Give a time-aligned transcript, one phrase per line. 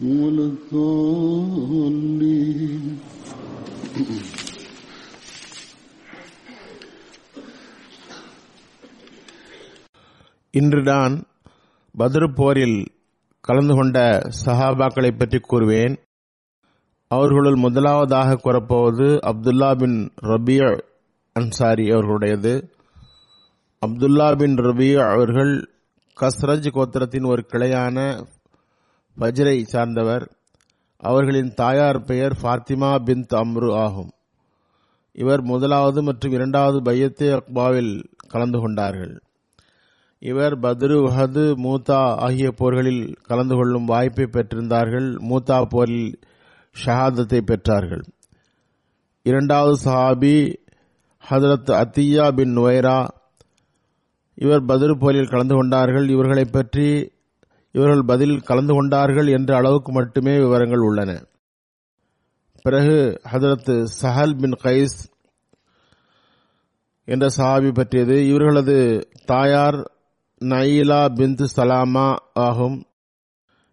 [0.00, 2.30] ولا الضالين
[10.54, 11.24] இன்று நான்
[11.94, 12.86] பத்ரு போரில்
[13.44, 15.98] கலந்து கொண்ட சஹாபாக்களை பற்றி கூறுவேன்
[17.10, 20.80] அவர்களுள் முதலாவதாக கூறப்போவது அப்துல்லா பின் ரபிய
[21.36, 22.68] அன்சாரி அவர்களுடையது
[23.82, 25.68] அப்துல்லா பின் ரபிய அவர்கள்
[26.16, 28.26] கஸ்ரஜ் கோத்திரத்தின் ஒரு கிளையான
[29.19, 30.31] பஜ்ரை சார்ந்தவர்.
[30.97, 34.11] அவர்களின் தாயார் பெயர் ஃபாத்திமா பின் அம்ரு ஆகும்.
[35.13, 39.21] இவர் முதலாவது மற்றும் இரண்டாவது பையத்தே அக்பாவில் கலந்து கொண்டார்கள்.
[40.19, 45.15] இவர் பத்ரு வஹது மூத்தா ஆகிய போர்களில் கலந்து கொள்ளும் வாய்ப்பை பெற்றிருந்தார்கள்.
[45.29, 46.19] மூத்தா போரில்
[46.85, 48.03] ஷஹாதத்தை பெற்றார்கள்.
[49.23, 50.55] இரண்டாவது சஹாபி
[51.29, 53.07] ஹதரத் அத்தியா பின் நுவைரா.
[54.35, 56.09] இவர் பத்ரு போரில் கலந்து கொண்டார்கள்.
[56.09, 57.13] இவர்களை பற்றி
[57.75, 61.11] இவர்கள் பதில் கலந்து கொண்டார்கள் என்ற அளவுக்கு மட்டுமே விவரங்கள் உள்ளன.
[62.61, 62.95] பிறகு
[63.31, 64.99] ஹதரத் சஹல் பின் கைஸ்
[67.05, 68.15] என்ற சஹாபி பற்றியது.
[68.27, 68.77] இவர்களது
[69.25, 69.79] தாயார்
[70.45, 72.77] நயிலா பிந்து சலாமா ஆகும்.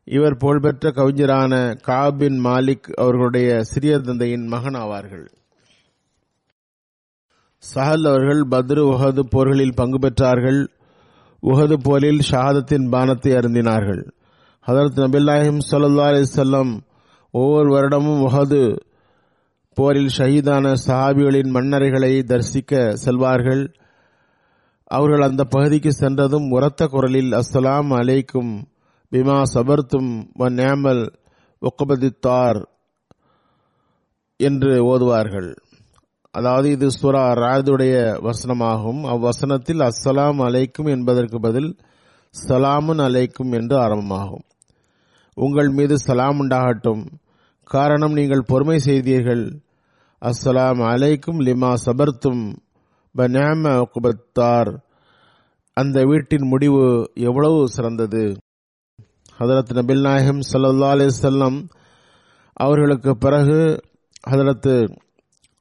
[0.04, 5.26] இவர் புகழ்பெற்ற கவிஞரான காபின் மாலிக் அவர்களுடைய சிறிய தந்தையின் மகன் ஆவார்கள்.
[7.74, 10.60] சஹல் அவர்கள் பத்ரு உஹது போர்களில் பங்கு பெற்றார்கள்.
[11.42, 14.02] உஹது போரில் ஷஹாதத்தின் பானத்தை அருந்தினார்கள்.
[14.66, 16.72] ஹதரத் நபில்லாஹிம் சல்லா அலிசல்லம்
[17.30, 18.62] ஒவ்வொரு வருடமும் உஹது
[19.76, 23.64] போரில் ஷஹீதான சஹாபிகளின் மண்ணறைகளை தரிசிக்க செல்வார்கள்.
[24.84, 28.52] அவர்கள் அந்த பகுதிக்கு சென்றதும் உரத்த குரலில் அஸ்ஸலாம் அலைக்கும்
[29.12, 31.02] பிமா சபர்த்தும் வ நேமல்
[31.62, 32.60] ஒக்கபதித்தார்
[34.40, 35.50] என்று ஓதுவார்கள்.
[36.34, 37.94] அதாவது இது சுரா ராதுடைய
[38.26, 39.00] வசனமாகும்.
[39.04, 41.76] அவ்வசனத்தில் அஸ்ஸலாம் அலைக்கும் என்பதற்கு பதில்
[42.48, 44.44] சலாமுன் அலைக்கும் என்று ஆரம்பமாகும்.
[45.34, 47.06] உங்கள் மீது சலாம் உண்டாகட்டும்.
[47.64, 49.44] காரணம் நீங்கள் பொறுமை செய்தீர்கள்.
[50.22, 52.42] அஸ்ஸலாம் அலைக்கும் லிமா சபர்த்தும்
[53.18, 54.72] பனாம குபத்தார்
[55.76, 58.36] அந்த வீட்டின் முடிவு எவ்வளவு சிறந்தது?
[59.38, 61.68] ஹதரத் நபில் நாயகம் சல்லா அலிசல்லம்
[62.52, 63.82] அவர்களுக்கு பிறகு
[64.30, 64.74] Hazrat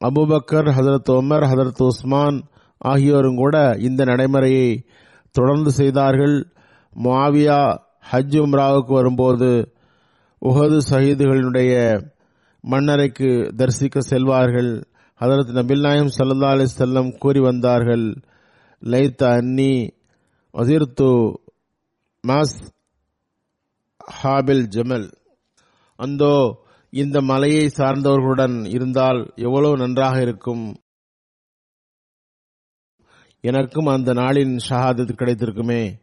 [0.01, 2.37] Abu Bakr Hazrat Umar Hazrat Usman
[2.77, 4.85] ஆகியோரும் கூட இந்த நடைமுறையை
[5.31, 6.47] தொடர்ந்து செய்தார்கள்.
[7.03, 7.77] மாவியா
[8.11, 9.73] ஹஜ் உம்ராவுக்கு வரும்போது
[10.41, 11.73] உஹது சஹீதுகளினுடைய
[12.63, 14.71] மன்னரைக்கு தரிசிக்க செல்வார்கள்.
[15.19, 18.05] ஹதரத் நபில் நாயம் சல்லா அலி செல்லம் கூறி வந்தார்கள்
[18.83, 19.73] லைத்த அன்னி
[20.51, 21.09] வசீர்த்து
[22.27, 22.57] மாஸ்
[24.23, 25.11] ஹாபில் ஜமல்.
[25.95, 26.60] அந்தோ
[26.93, 30.75] இந்த மலையை சார்ந்தவர்களுடன் இருந்தால் எவ்வளவு நன்றாக இருக்கும்?
[33.41, 35.99] எனக்கும் அந்த நாளின் ஷஹாதத் கிடைத்திருக்குமே.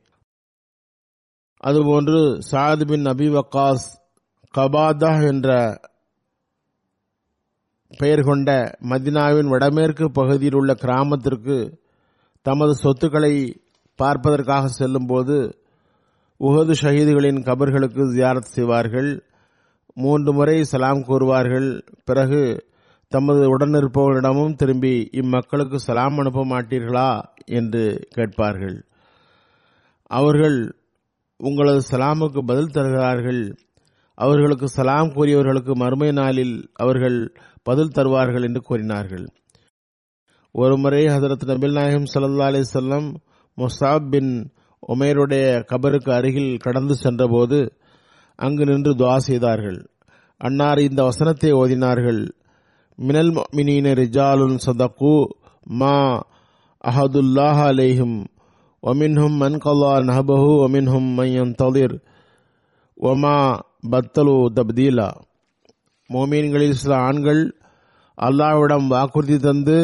[1.64, 3.86] அதுபோன்று சாத் பின் அபி வக்காஸ்
[4.54, 5.80] கபாதா என்ற
[7.98, 11.82] பெயர் கொண்ட மதினாவின் வடமேற்கு பகுதியில் உள்ள கிராமத்திற்கு
[12.42, 13.62] தமது சொத்துக்களை
[13.94, 15.64] பார்ப்பதற்காக செல்லும்போது
[16.40, 19.27] உஹது ஷஹீதுகளின் கபர்களுக்கு ஜியாரத் செய்வார்கள்.
[19.98, 21.68] மூன்று முறை சலாம் கூறுவார்கள்.
[22.04, 22.42] பிறகு
[23.08, 27.10] தமது உடனிருப்பவர்களிடமும் திரும்பி இம்மக்களுக்கு சலாம் அனுப்ப மாட்டீர்களா?
[27.46, 28.76] என்று கேட்பார்கள்.
[30.06, 30.58] அவர்கள்
[31.36, 33.42] உங்களது சலாமுக்கு பதில் தருகிறார்கள்.
[34.14, 37.18] அவர்களுக்கு சலாம் கூறியவர்களுக்கு மறுமை நாளில் அவர்கள்
[37.62, 39.26] பதில் தருவார்கள் என்று கூறினார்கள்.
[40.52, 43.08] ஒருமுறை ஹதரத் நபில் நாயகம் சல்லா அலி சொல்லம்
[43.56, 44.52] முசாப் பின்
[44.88, 47.58] உமேருடைய கபருக்கு அருகில் கடந்து சென்றபோது
[48.38, 49.78] அங்கு நின்று துவா செய்தார்கள்.
[50.40, 52.22] அன்னார் இந்த வசனத்தை ஓதினார்கள்.
[52.98, 55.14] மினல் மினீன ரிஜாலுன் சதக்கு
[55.80, 55.96] மா
[56.84, 58.18] அஹதுல்லாஹ் அலேஹும்.
[58.82, 61.96] ஒமின்ஹும் மன் கல்லா நஹபஹு ஒமின்ஹும் மையன் தளிர்
[63.10, 63.36] ஒமா
[63.92, 65.08] பத்தலு தப்தீலா.
[66.10, 67.42] மோமீன்களில் சில ஆண்கள்
[68.18, 69.78] அல்லாஹ்விடம் வாக்குறுதி தந்து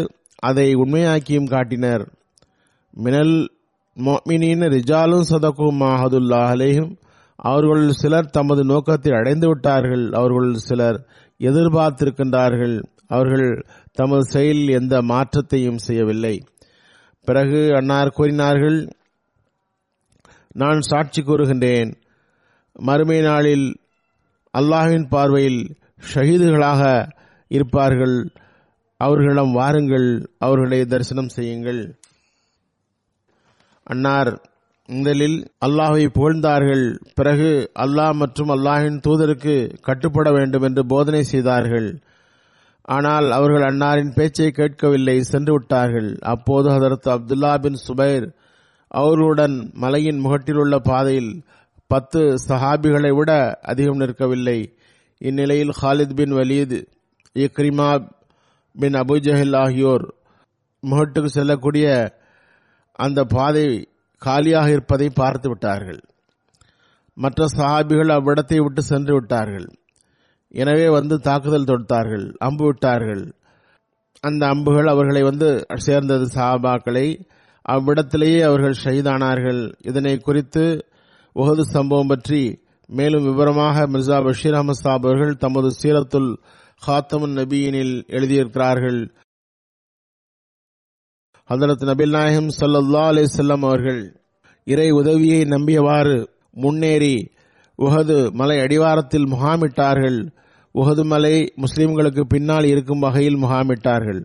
[0.49, 2.05] அதை உண்மையாக்கியும் காட்டினர்.
[3.05, 3.37] மினல்
[3.97, 6.93] மோமினின் ரிஜாலும் சதக்கும் மாஹதுல்லாஹ் அலேஹும்.
[7.37, 10.13] அவர்கள் சிலர் தமது நோக்கத்தை அடைந்து விட்டார்கள்.
[10.13, 11.07] அவர்கள் சிலர்
[11.39, 12.83] எதிர்பார்த்திருக்கின்றார்கள்.
[13.07, 16.45] அவர்கள் தமது செயலில் எந்த மாற்றத்தையும் செய்யவில்லை.
[17.25, 18.89] பிறகு அன்னார் கூறினார்கள்
[20.53, 21.95] நான் சாட்சி கூறுகின்றேன்.
[22.73, 23.81] மறுமை நாளில்
[24.59, 25.77] அல்லாஹின் பார்வையில்
[26.15, 27.11] ஷஹீதுகளாக
[27.49, 28.31] இருப்பார்கள்.
[28.97, 30.29] அவர்களிடம் வாருங்கள்.
[30.39, 31.99] அவர்களை தரிசனம் செய்யுங்கள்.
[33.83, 34.54] அன்னார்
[34.89, 35.37] முதலில்
[35.67, 36.99] அல்லாஹை புகழ்ந்தார்கள்.
[37.15, 41.99] பிறகு அல்லாஹ் மற்றும் அல்லாஹின் தூதருக்கு கட்டுப்பட வேண்டும் என்று போதனை செய்தார்கள்.
[42.83, 46.19] ஆனால் அவர்கள் அன்னாரின் பேச்சை கேட்கவில்லை சென்று விட்டார்கள்.
[46.21, 48.27] அப்போது ஹதரத் அப்துல்லா பின் சுபைர்
[48.89, 51.43] அவர்களுடன் மலையின் முகட்டில் உள்ள பாதையில்
[51.87, 54.59] பத்து சஹாபிகளை விட அதிகம் நிற்கவில்லை.
[55.19, 56.77] இந்நிலையில் Khalid bin Walid
[57.35, 58.09] Ikrimah
[58.73, 60.15] bin Abu Jahl ஆகியோர்
[60.83, 61.89] முகட்டுக்கு செல்லக்கூடிய
[62.93, 63.89] அந்த பாதை
[64.27, 66.01] காலியாக இருப்பதை பார்த்து விட்டார்கள்.
[67.17, 69.67] மற்ற சஹாபிகள் அவ்விடத்தை விட்டு சென்று விட்டார்கள்.
[70.55, 73.23] எனவே வந்து தாக்குதல் தொடுத்தார்கள் அம்பு விட்டார்கள்.
[74.25, 75.49] அந்த அம்புகள் அவர்களை வந்து
[75.87, 77.07] சேர்ந்தது சஹாபாக்களை.
[77.67, 79.63] அவ்விடத்திலேயே அவர்கள் ஷஹீதானார்கள்.
[79.91, 80.65] இதனை குறித்து
[81.37, 82.43] உகது சம்பவம் பற்றி
[82.89, 86.31] மேலும் விவரமாக மிர்சா பஷீர் அஹமது சாப் அவர்கள் தமது சீரத்துல்
[86.83, 89.01] ஹாத்தமுன் நபியினில் எழுதியிருக்கிறார்கள்.
[91.51, 93.99] ஹதரத் நபில் நாயகம் சல்லா அலி செல்லம் அவர்கள்
[94.65, 97.17] இறை உதவியை நம்பியவாறு முன்னேறி
[97.79, 100.19] உகது மலை அடிவாரத்தில் முகாமிட்டார்கள்.
[100.75, 104.23] உகது மலை முஸ்லிம்களுக்கு பின்னால் இருக்கும் வகையில் முகாமிட்டார்கள்.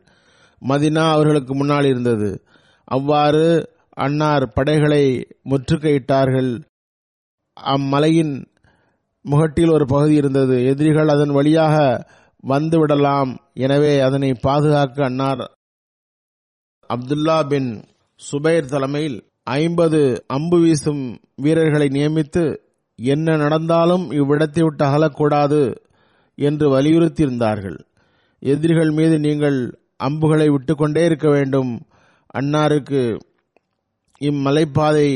[0.62, 2.42] மதினா அவர்களுக்கு முன்னால் இருந்தது.
[2.84, 3.46] அவ்வாறு
[3.98, 5.04] அன்னார் படைகளை
[5.50, 6.52] முற்றுகையிட்டார்கள்.
[7.58, 8.48] அம்மலையின்
[9.26, 10.66] முகட்டில் ஒரு பகுதி இருந்தது.
[10.66, 12.06] எதிரிகள் அதன் வழியாக
[12.48, 15.59] வந்துவிடலாம் எனவே அதனை பாதுகாக்க அன்னார்
[16.90, 17.70] அப்துல்லா பின்
[18.20, 19.18] சுபைர் தலைமையில்
[19.58, 20.00] ஐம்பது
[20.38, 21.04] அம்பு வீசும்
[21.36, 22.44] வீரர்களை நியமித்து
[23.00, 25.62] என்ன நடந்தாலும் இவ்விடத்தை விட்டு அகலக்கூடாது
[26.38, 27.78] என்று வலியுறுத்தியிருந்தார்கள்.
[28.42, 29.60] எதிரிகள் மீது நீங்கள்
[30.08, 31.72] அம்புகளை விட்டுக்கொண்டே இருக்க வேண்டும்.
[32.40, 33.02] அன்னாருக்கு
[34.22, 35.10] இம்மலைப்பாதை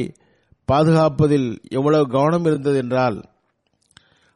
[0.67, 3.17] பாதுகாப்பதில் எவ்வளவு கவனம் இருந்தது என்றால்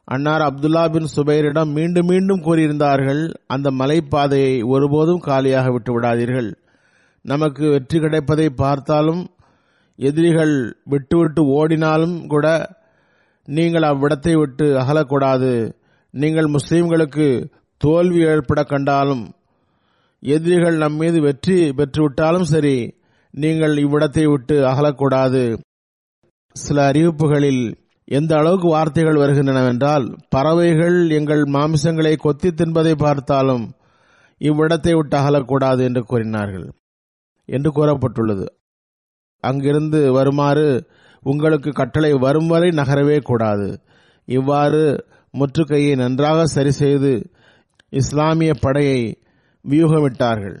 [0.08, 3.22] அன்னார் அப்துல்லா பின் சுபைரிடம் மீண்டும் மீண்டும் கூறியிருந்தார்கள்
[3.54, 6.50] அந்த மலைப்பாதையை ஒருபோதும் காலியாக விட்டு விடாதீர்கள்.
[7.30, 9.22] நமக்கு வெற்றி கிடைப்பதை பார்த்தாலும்
[9.98, 10.54] எதிரிகள்
[10.92, 12.46] விட்டுவிட்டு ஓடினாலும் கூட
[13.48, 15.52] நீங்கள் அவ்விடத்தை விட்டு அகலக்கூடாது.
[16.14, 17.26] நீங்கள் முஸ்லீம்களுக்கு
[17.80, 19.24] தோல்வி ஏற்பட கண்டாலும்
[20.22, 22.76] எதிரிகள் நம் மீது வெற்றி பெற்றுவிட்டாலும் சரி
[23.34, 25.42] நீங்கள் இவ்விடத்தை விட்டு அகலக்கூடாது.
[26.56, 27.62] சில அறிவிப்புகளில்
[28.08, 33.64] எந்த அளவுக்கு வார்த்தைகள் வருகின்றனவென்றால் பறவைகள் எங்கள் மாமிசங்களை கொத்தி தின்பதை பார்த்தாலும்
[34.40, 36.66] இவ்விடத்தை விட்டு அகலக்கூடாது என்று கூறினார்கள்.
[37.48, 38.46] என்று கூறப்பட்டுள்ளது.
[39.44, 40.68] அங்கிருந்து வருமாறு
[41.22, 43.68] உங்களுக்கு கட்டளை வரும் வரை நகரவே கூடாது.
[44.28, 44.82] இவ்வாறு
[45.34, 47.12] முற்றுகையை நன்றாக சரி செய்து
[48.00, 49.00] இஸ்லாமிய படையை
[49.64, 50.58] வியூகமிட்டார்கள்.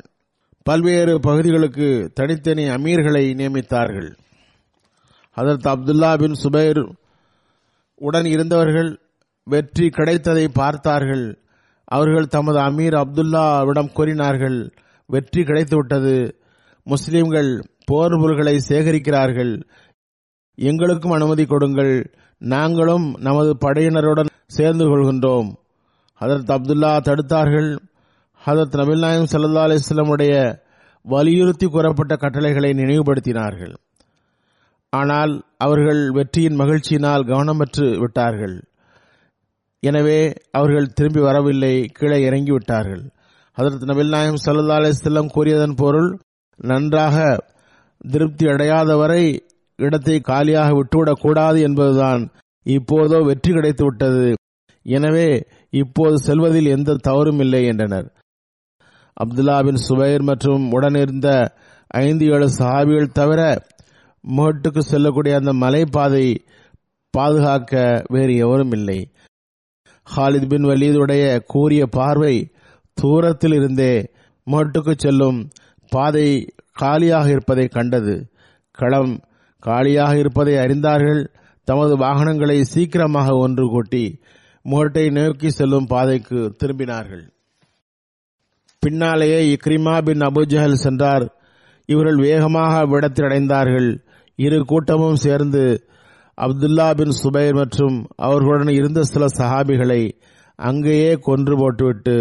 [0.66, 4.10] பல்வேறு பகுதிகளுக்கு தனித்தனி அமீர்களை நியமித்தார்கள்.
[5.36, 6.82] அதற்கு அப்துல்லா பின் சுபைர்
[8.00, 8.90] உடன் இருந்தவர்கள்
[9.46, 11.26] வெற்றி கிடைத்ததை பார்த்தார்கள்.
[11.88, 14.58] அவர்கள் தமது அமீர் அப்துல்லாவிடம் கூறினார்கள்
[15.10, 16.16] வெற்றி கிடைத்துவிட்டது.
[16.84, 19.62] முஸ்லிம்கள் போர் பொருள்களை சேகரிக்கிறார்கள்.
[20.54, 22.12] எங்களுக்கும் அனுமதி கொடுங்கள்.
[22.38, 25.54] நாங்களும் நமது படையினருடன் சேர்ந்து கொள்கின்றோம்.
[26.20, 27.78] ஹதரத் அப்துல்லா தடுத்தார்கள்.
[28.46, 30.58] ஹதரத் நபில் நாயம் சல்லா அலிஸ்லமுடைய
[31.02, 33.74] வலியுறுத்தி கூறப்பட்ட கட்டளைகளை நினைவுபடுத்தினார்கள்.
[34.90, 38.62] ஆனால் அவர்கள் வெற்றியின் மகிழ்ச்சியினால் கவனமற்று விட்டார்கள்.
[39.80, 43.10] எனவே அவர்கள் திரும்பி வரவில்லை கீழே இறங்கி விட்டார்கள்
[43.58, 46.18] நபில் நாயம் சல்லா அலிஸ்லம் கூறியதன் பொருள்
[46.58, 47.44] நன்றாக
[48.10, 49.38] திருப்தி அடையாதவரை
[49.76, 52.30] இடத்தை காலியாக விட்டுவிடக் கூடாது என்பதுதான்
[52.62, 54.34] இப்போதோ வெற்றி கிடைத்து விட்டது.
[54.82, 58.12] எனவே இப்போது செல்வதில் எந்த தவறும் இல்லை என்றனர்.
[59.16, 61.54] அப்துல்லா பின் சுபைர் மற்றும் உடனிருந்த
[61.86, 63.62] ஐந்து ஏழு சஹாபிகள் தவிர
[64.28, 66.36] முகட்டுக்கு செல்லக்கூடிய அந்த மலைப்பாதை
[67.10, 69.10] பாதுகாக்க வேறு எவரும் இல்லை.
[70.16, 72.52] ஹாலித் பின் வலீதுடைய கூறிய பார்வை
[72.92, 73.94] தூரத்தில் இருந்தே
[74.46, 75.48] முகட்டுக்கு செல்லும்
[75.90, 76.28] பாதை
[76.72, 78.14] காலியாக இருப்பதை கண்டது.
[78.70, 79.20] களம்
[79.62, 81.22] காலியாக இருப்பதை அறிந்தார்கள்.
[81.64, 84.04] தமது வாகனங்களை சீக்கிரமாக ஒன்று கூட்டி
[84.64, 87.24] முகட்டை நோக்கி செல்லும் பாதைக்கு திரும்பினார்கள்.
[88.82, 91.26] பின்னாலேயே இக்ரிமா பின் அபுஜஹல் சென்றார்.
[91.86, 93.90] இவர்கள் வேகமாக விடத்தில் அடைந்தார்கள்.
[94.34, 95.62] இரு கூட்டமும் சேர்ந்து
[96.38, 100.02] அப்துல்லா பின் சுபைர் மற்றும் அவர்களுடன் இருந்த சில சஹாபிகளை
[100.58, 102.16] அங்கேயே கொன்று போட்டுவிட்டு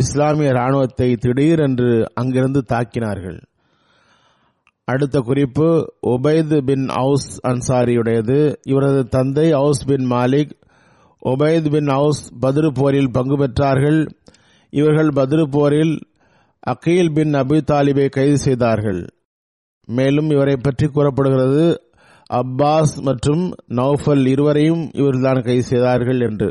[0.00, 3.38] இஸ்லாமிய ராணுவத்தை திடீரென்று அங்கிருந்து தாக்கினார்கள்.
[4.88, 5.68] அடுத்த குறிப்பு
[6.00, 8.38] ஒபைது பின் அவுஸ் அன்சாரியுடையது.
[8.62, 10.52] இவரது தந்தை Aws bin Malik
[11.22, 14.00] Ubaid bin Aws Badr போரில் பங்கு பெற்றார்கள்.
[14.72, 15.94] இவர்கள் பத்ரு போரில்
[16.66, 19.00] அகீல் பின் அபி தாலிபை கைது செய்தார்கள்.
[19.88, 21.66] மேலும் இவரை பற்றி கூறப்படுகிறது
[22.30, 23.42] அப்பாஸ் மற்றும்
[23.80, 26.50] நௌஃபல் இருவரையும் இவர்கள்தான் கைது செய்தார்கள் என்று.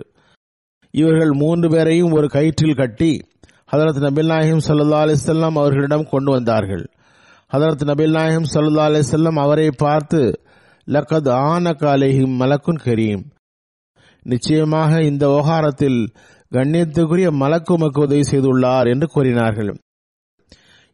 [0.93, 3.09] இவர்கள் மூன்று பேரையும் ஒரு கயிற்றில் கட்டி
[3.71, 6.89] ஹதரத் நபில் நாயகம் சல்லா அலிசல்லாம் அவர்களிடம் கொண்டு வந்தார்கள்.
[7.53, 10.41] ஹதரத் நபில் நாயகம் சல்லா அலிசல்லாம் அவரை பார்த்து
[10.87, 13.23] லக்கத் ஆன காலேஹிம் மலக்குன் கரீம்.
[14.21, 16.13] நிச்சயமாக இந்த விவகாரத்தில்
[16.51, 19.75] கண்ணியத்துக்குரிய மலக்கு உமக்கு உதவி செய்துள்ளார் என்று கூறினார்கள்.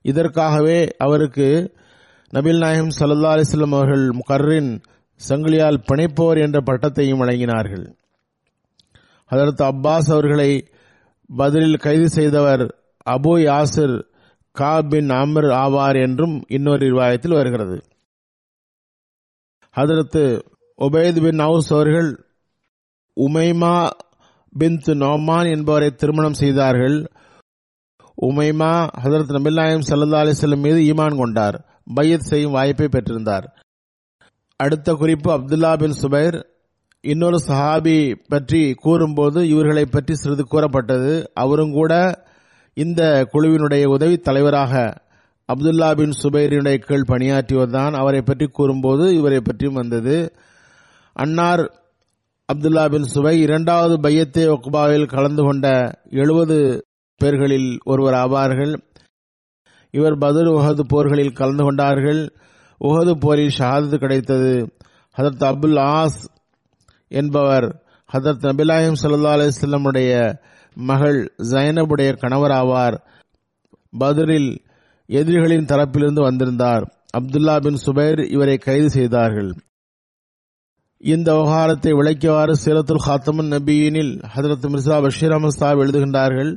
[0.02, 1.76] இதற்காகவே அவருக்கு
[2.34, 4.82] நபில் நாயகம் சல்லா அலிஸ்லாம் அவர்கள் முகர்ரின்
[5.30, 7.94] சங்கிலியால் பிணைப்போர் என்ற பட்டத்தையும் வழங்கினார்கள்.
[9.26, 10.68] அதற்கு அப்பாஸ் அவர்களை
[11.36, 12.62] பதிலில் கைது செய்தவர்
[13.10, 14.04] அபு யாசிர்
[14.52, 17.84] கா பின் அமர் ஆவார் என்றும் இன்னொரு நிர்வாகத்தில் வருகிறது.
[19.72, 20.44] அதற்கு
[20.78, 22.26] உபேத் பின் அவுஸ் அவர்கள்
[23.20, 23.90] உமைமா
[24.58, 27.12] பின் நோமான் என்பவரை திருமணம் செய்தார்கள்.
[28.22, 31.84] உமைமா ஹதரத் நபில்லாயம் சல்லா அலிஸ்லம் மீது ஈமான் கொண்டார்.
[31.94, 33.48] பையத் செய்யும் வாய்ப்பை பெற்றிருந்தார்.
[34.56, 36.51] அடுத்த குறிப்பு அப்துல்லா பின் சுபைர்
[37.04, 41.14] இன்னொரு சஹாபி பற்றி கூறும்போது இவர்களை பற்றி சிறிது கூறப்பட்டது.
[41.34, 41.94] அவரும் கூட
[42.78, 43.02] இந்த
[43.34, 44.74] குழுவினுடைய உதவி தலைவராக
[45.50, 50.18] அப்துல்லா பின் சுபைரினுடைய கீழ் பணியாற்றியவர்தான் அவரை பற்றி கூறும்போது இவரை பற்றியும் வந்தது.
[51.16, 51.64] அன்னார்
[52.50, 55.68] அப்துல்லா பின் சுபை இரண்டாவது பையத்தே ஒக்பாவில் கலந்து கொண்ட
[56.10, 56.58] எழுபது
[57.22, 58.74] பேர்களில் ஒருவர் ஆவார்கள்.
[59.94, 62.22] இவர் பதுர் உஹது போர்களில் கலந்து கொண்டார்கள்.
[62.82, 64.54] உஹது போரில் ஷஹாதத்து கிடைத்தது.
[65.18, 66.22] ஹதரத் அப்துல் ஆஸ்
[67.12, 67.68] என்பவர்
[68.14, 70.12] ஹதரத் நபிலாயம் சல்லா அலிஸ்லமுடைய
[70.76, 72.98] மகள் ஜைனபுடைய கணவர் ஆவார்
[74.00, 74.52] பதரில்
[75.10, 76.84] எதிரிகளின் தரப்பிலிருந்து வந்திருந்தார்.
[77.18, 79.52] அப்துல்லா பின் சுபைர் இவரை கைது செய்தார்கள்.
[81.04, 86.52] இந்த விவகாரத்தை விளக்கியவாறு சீரத்துல் ஹாத்தமன் நபியினில் ஹதரத் மிர்சா பஷீர் அஹமது சாப் எழுதுகின்றார்கள்.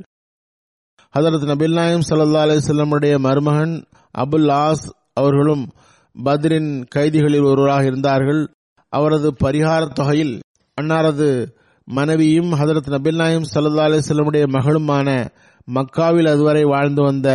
[1.19, 3.75] ஹதரத் நபில் நாயம் சல்லா அலிஸ்லமுடைய மருமகன்
[4.19, 4.85] அபுல் ஆஸ்
[5.15, 5.65] அவர்களும்
[6.25, 8.43] பத்ரின் கைதிகளில் ஒருவராக இருந்தார்கள்.
[8.97, 10.35] அவரது பரிகார தொகையில்
[10.81, 11.29] அன்னாரது
[11.85, 15.09] மனைவியும் ஹதரத் நபில் நாயம் சல்லா அலிஸ்லமுடைய மகளுமான
[15.75, 17.29] மக்காவில் அதுவரை வாழ்ந்து வந்த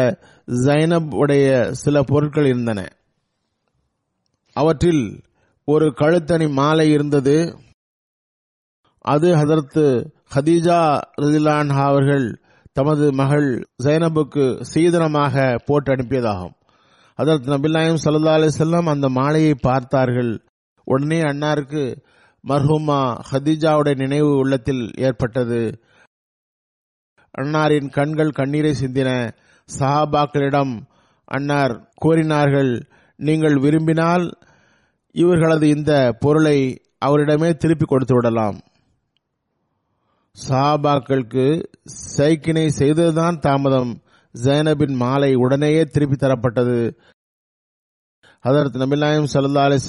[0.65, 2.79] ஜைனப் உடைய சில பொருட்கள் இருந்தன.
[4.55, 5.03] அவற்றில்
[5.65, 7.35] ஒரு கழுத்தணி மாலை இருந்தது.
[9.05, 9.85] அது ஹதரத்து
[10.35, 10.79] ஹதீஜா
[11.21, 12.27] ரதிலான்ஹா அவர்கள்
[12.71, 13.49] தமது மகள்
[13.83, 16.55] ஜைனபுக்கு சீதனமாக போட்டு அனுப்பியதாகும்.
[17.15, 20.33] அதற்கு நபில்லாயம் சல்லா அலிசல்லாம் அந்த மாலையை பார்த்தார்கள்.
[20.91, 21.83] உடனே அன்னாருக்கு
[22.43, 22.99] மர்ஹூமா
[23.31, 25.61] ஹதீஜாவுடைய நினைவு உள்ளத்தில் ஏற்பட்டது.
[27.37, 29.09] அன்னாரின் கண்கள் கண்ணீரை சிந்தின
[29.69, 30.73] சஹாபாக்களிடம்
[31.35, 32.71] அன்னார் கூறினார்கள்
[33.19, 34.25] நீங்கள் விரும்பினால்
[35.15, 36.57] இவர்களது இந்த பொருளை
[37.05, 38.57] அவரிடமே திருப்பி கொடுத்து விடலாம்.
[40.37, 41.45] சஹாபாக்களுக்கு
[42.17, 43.91] சைக்கினை செய்ததுதான் தாமதம்.
[44.35, 46.79] ஜைனபின் மாலை உடனேயே திருப்பி தரப்பட்டது.
[48.47, 49.79] அதற்கு நபிநாயம் சல்லா அலி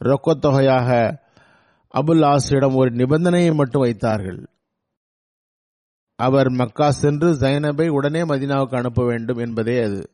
[0.00, 1.18] ரொக்கத்தொகையாக
[1.94, 4.46] ரொக்கத் அபுல் ஒரு நிபந்தனையை மட்டும் வைத்தார்கள்.
[6.16, 10.10] அவர் மக்கா சென்று ஜைனபை உடனே மதினாவுக்கு அனுப்ப வேண்டும் என்பதே அது.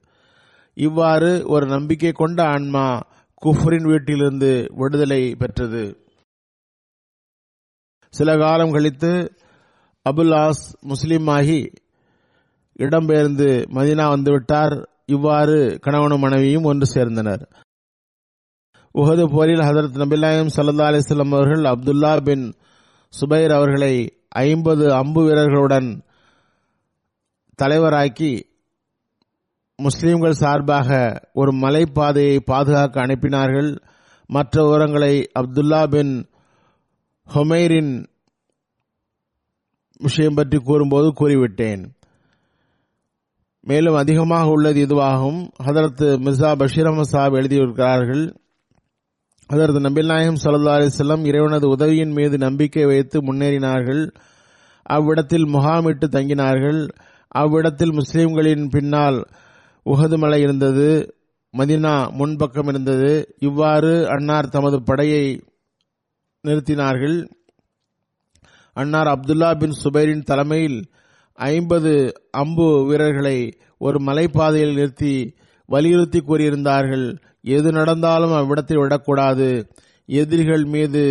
[0.75, 3.01] இவ்வாறு ஒரு நம்பிக்கை கொண்ட ஆன்மா
[3.45, 6.05] குஃபரின் வீட்டிலிருந்து விடுதலை பெற்றது.
[8.11, 9.35] சில காலம் கழித்து
[10.11, 11.75] அபுல் ஆஸ் முஸ்லீமாகி
[12.79, 14.87] இடம்பெயர்ந்து மதினா வந்துவிட்டார்.
[15.07, 17.51] இவ்வாறு கணவனும் மனைவியும் ஒன்று சேர்ந்தனர்.
[18.95, 22.55] உஹது போரில் ஹதரத் நபிலாயம் சல்லா அலிஸ்லாம் அவர்கள் அப்துல்லா பின்
[23.21, 26.05] சுபைர் அவர்களை ஐம்பது அம்பு வீரர்களுடன்
[27.63, 28.49] தலைவராக்கி
[29.83, 33.79] முஸ்லீம்கள் சார்பாக ஒரு மலைப்பாதையை பாதுகாக்க அனுப்பினார்கள்.
[34.27, 36.29] மற்ற விவரங்களை அப்துல்லா பின்
[37.35, 38.07] ஹொமைரின்
[39.99, 41.93] விஷயம் பற்றி கூறும்போது கூறிவிட்டேன்.
[43.61, 45.49] மேலும் அதிகமாக உள்ளது இதுவாகும்.
[45.63, 48.35] ஹதரத் மிர்சா பஷீர் அஹமத் சாப் எழுதியிருக்கிறார்கள்.
[49.50, 54.02] அதற்கு நபில் நாயகம் சல்லா அலிசல்லாம் இறைவனது உதவியின் மீது நம்பிக்கை வைத்து முன்னேறினார்கள்.
[54.83, 56.88] அவ்விடத்தில் முகாமிட்டு தங்கினார்கள்.
[57.28, 59.19] அவ்விடத்தில் முஸ்லிம்களின் பின்னால்
[59.87, 61.14] உகது மலை இருந்தது.
[61.59, 63.35] மதினா முன்பக்கம் இருந்தது.
[63.40, 65.25] இவ்வாறு அன்னார் தமது படையை
[66.45, 67.19] நிறுத்தினார்கள்.
[68.73, 70.80] அன்னார் அப்துல்லா பின் சுபைரின் தலைமையில்
[71.35, 73.38] ஐம்பது அம்பு வீரர்களை
[73.78, 75.35] ஒரு மலைப்பாதையில் நிறுத்தி
[75.66, 77.07] வலியுறுத்தி கூறியிருந்தார்கள்.
[77.45, 79.49] எது நடந்தாலும் அவ்விடத்தை விடக்கூடாது.
[80.09, 81.03] எதிரிகள் மீது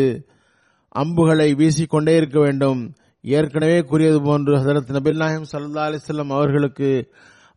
[0.96, 2.82] அம்புகளை வீசிக்கொண்டே இருக்க வேண்டும்.
[3.24, 6.90] ஏற்கனவே கூறியது போன்று ஹசரத் நபில் நாயம் சல்லா அலிஸ்லாம் அவர்களுக்கு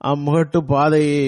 [0.04, 1.20] அம்முகட்டு பாதையை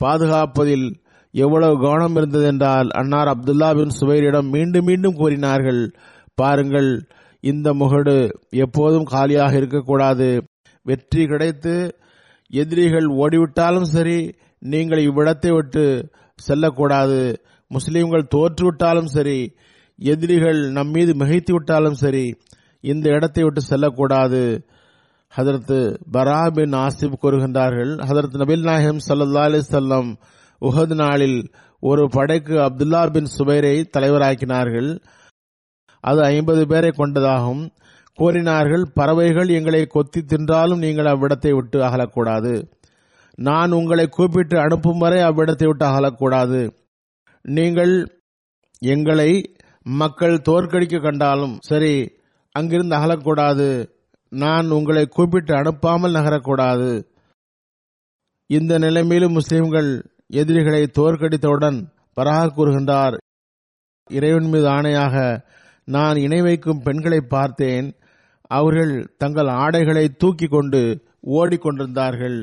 [0.00, 0.88] பாதுகாப்பதில்
[1.34, 5.82] எவ்வளவு கவனம் இருந்தது என்றால் அன்னார் அப்துல்லா பின் சுபைரிடம் மீண்டும் மீண்டும் கூறினார்கள்
[6.38, 6.90] பாருங்கள்
[7.44, 8.16] இந்த முகடு
[8.64, 10.28] எப்போதும் காலியாக இருக்கக்கூடாது.
[10.86, 11.74] வெற்றி கிடைத்து
[12.50, 14.18] எதிரிகள் ஓடிவிட்டாலும் சரி
[14.62, 15.84] நீங்கள் இவ்விடத்தை விட்டு
[16.46, 17.20] செல்லக்கூடாது.
[17.70, 19.54] முஸ்லீம்கள் தோற்றுவிட்டாலும் சரி
[19.96, 22.36] எதிரிகள் நம் மீது மிகைத்து விட்டாலும் சரி
[22.80, 24.42] இந்த இடத்தை விட்டு செல்லக்கூடாது.
[25.36, 25.78] ஹதரத்து
[26.12, 30.16] பரா பின் ஆசிப் கூறுகின்றார்கள் ஹதரத் நபில் நாயகம் சல்லா அலிசல்லம்
[30.60, 34.90] உஹது நாளில் ஒரு படைக்கு அப்துல்லா பின் சுபைரை தலைவராக்கினார்கள்.
[36.00, 37.62] அது ஐம்பது பேரை கொண்டதாகும்.
[38.14, 42.52] கூறினார்கள் பறவைகள் எங்களை கொத்தி தின்றாலும் நீங்கள் அவ்விடத்தை விட்டு அகலக்கூடாது.
[43.34, 46.70] நான் உங்களை கூப்பிட்டு அனுப்பும் வரை அவ்விடத்தை விட்டு அகலக்கூடாது.
[47.44, 47.94] நீங்கள்
[48.82, 49.30] எங்களை
[49.82, 51.94] மக்கள் தோற்கடிக்க கண்டாலும் சரி
[52.54, 53.68] அங்கிருந்து அகலக்கூடாது.
[54.28, 56.90] நான் உங்களை கூப்பிட்டு அனுப்பாமல் நகரக்கூடாது.
[58.46, 59.90] இந்த நிலைமையிலும் முஸ்லிம்கள்
[60.26, 61.78] எதிரிகளை தோற்கடித்தவுடன்
[62.12, 63.16] பராக கூறுகின்றார்.
[64.10, 65.44] இறைவன் மீது ஆணையாக
[65.84, 67.88] நான் இணை வைக்கும் பெண்களை பார்த்தேன்.
[68.50, 70.80] அவர்கள் தங்கள் ஆடைகளை தூக்கி கொண்டு
[71.26, 72.38] ஓடிக்கொண்டிருந்தார்கள்.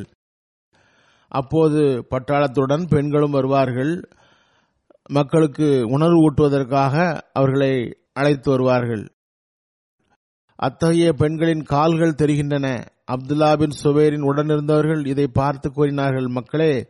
[1.27, 4.01] அப்போது பட்டாளத்துடன் பெண்களும் வருவார்கள்.
[5.09, 9.11] மக்களுக்கு உணர்வு ஊட்டுவதற்காக அவர்களை அழைத்து வருவார்கள்.
[10.55, 12.83] அத்தகைய பெண்களின் கால்கள் தெரிகின்றன.
[13.11, 16.27] அப்துல்லா பின் சுபேரின் உடனிருந்தவர்கள் இதை பார்த்து கூறினார்கள்.
[16.27, 16.89] மக்களே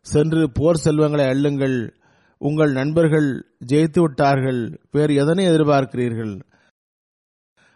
[0.00, 1.90] சென்று போர் செல்வங்களை அள்ளுங்கள்.
[2.38, 4.80] உங்கள் நண்பர்கள் ஜெயித்து விட்டார்கள்.
[4.90, 6.40] வேறு எதனை எதிர்பார்க்கிறீர்கள்?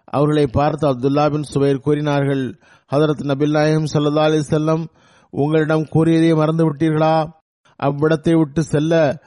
[0.04, 2.58] அவர்களை பார்த்து அப்துல்லா பின் சுபைர் கூறினார்கள்.
[2.92, 4.86] ஹதரத் நபில் நாயகம் சல்லா அலி செல்லம்
[5.30, 7.32] உங்களிடம் கூறியதை மறந்துவிட்டீர்களா?
[7.82, 9.22] அவ்விடத்தை விட்டு செல்ல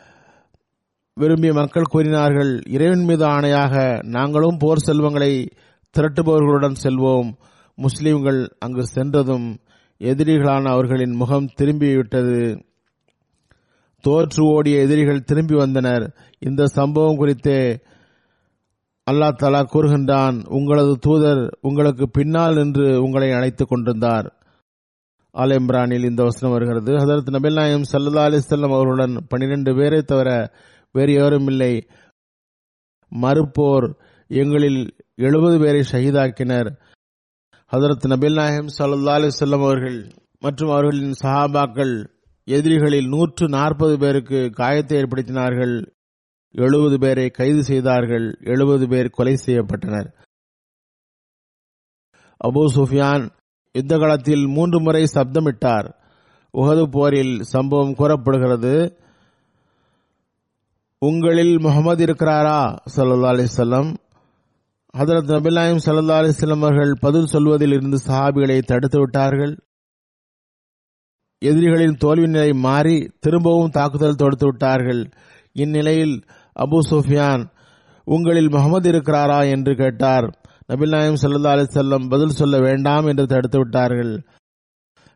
[1.13, 5.49] விரும்பிய மக்கள் கூறினார்கள் இறைவன் மீது ஆணையாக நாங்களும் போர் செல்வங்களை
[5.97, 7.31] திரட்டுபவர்களுடன் செல்வோம்.
[7.75, 9.59] முஸ்லிம்கள் அங்கு சென்றதும்
[9.99, 12.61] எதிரிகளான அவர்களின் முகம் திரும்பிவிட்டது.
[13.99, 16.15] தோற்று ஓடிய எதிரிகள் திரும்பி வந்தனர்.
[16.39, 17.79] இந்த சம்பவம் குறித்தே
[19.11, 24.40] அல்லாஹ் தலா கூறுகின்றான் உங்களது தூதர் உங்களுக்கு பின்னால் நின்று உங்களை அழைத்துக் கொண்டிருந்தார்.
[25.31, 26.91] ஆல் இம்ரானில் இந்த வசனம் வருகிறது.
[26.93, 30.53] ஹதரத் நபில் நாயம் சல்லா அலிசல்லம் அவர்களுடன் பன்னிரண்டு பேரை தவிர
[30.91, 31.87] வேறு யாரும் இல்லை.
[33.21, 33.95] மறுப்போர்
[34.27, 36.79] எங்களில் எழுபது பேரை ஷஹீதாக்கினர்.
[37.71, 42.07] ஹதரத் நபில் நாயம் சல்லா அலிசல்லம் அவர்கள் மற்றும் அவர்களின் சஹாபாக்கள்
[42.43, 45.85] எதிரிகளில் நூற்று நாற்பது பேருக்கு காயத்தை ஏற்படுத்தினார்கள்.
[46.51, 48.37] எழுபது பேரை கைது செய்தார்கள்.
[48.39, 50.13] எழுபது பேர் கொலை செய்யப்பட்டனர்.
[52.43, 53.39] அபு சுஃபியான்
[53.73, 55.93] யுத்த காலத்தில் மூன்று முறை சப்தமிட்டார்.
[56.57, 58.97] உகது போரில் சம்பவம் கூறப்படுகிறது.
[60.99, 62.75] உங்களில் முகமது இருக்கிறாரா?
[62.95, 63.93] சல்லா அலிசல்லம்
[64.97, 69.57] ஹதரத் நபிலாயம் சல்லா அலிஸ்லம் அவர்கள் பதில் சொல்வதில் இருந்து சஹாபிகளை தடுத்து விட்டார்கள்.
[71.39, 75.09] எதிரிகளின் தோல்வி நிலை மாறி திரும்பவும் தாக்குதல் தொடுத்து விட்டார்கள்.
[75.53, 76.23] இந்நிலையில்
[76.59, 77.45] அபு சுஃபியான்
[78.03, 79.49] உங்களில் முகமது இருக்கிறாரா?
[79.49, 80.39] என்று கேட்டார்.
[80.71, 84.23] நபில் நாயம் சல்லா அலிசல்லம் பதில் சொல்ல வேண்டாம் என்று தடுத்து விட்டார்கள்.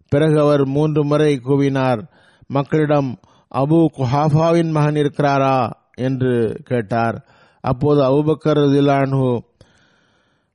[0.10, 2.10] பிறகு அவர் மூன்று முறை கூவினார்.
[2.48, 3.20] மக்களிடம்
[3.56, 5.70] அபு குஹாஃபாவின் மகன் இருக்கிறாரா?
[5.94, 7.26] என்று கேட்டார்.
[7.62, 9.38] அப்போது அபுபக்கர் ரதிலானு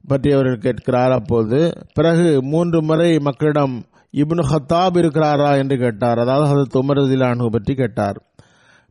[0.07, 1.13] பற்றி அவர்கள் கேட்கிறார்.
[1.13, 5.57] அப்போது பிறகு மூன்று முறை மக்களிடம் இப்னு ஹத்தாப் இருக்கிறாரா?
[5.57, 6.19] என்று கேட்டார்.
[6.19, 8.31] அதாவது ஹசரத் உமர் ரதிலானு பற்றி கேட்டார்.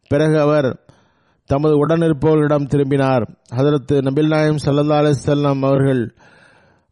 [0.08, 0.89] பிறகு அவர்
[1.50, 3.26] தமது உடனிருப்பவர்களிடம் திரும்பினார்.
[3.50, 6.04] அதற்கு நபில் நாயம் சல்லா அலிசல்லாம் அவர்கள்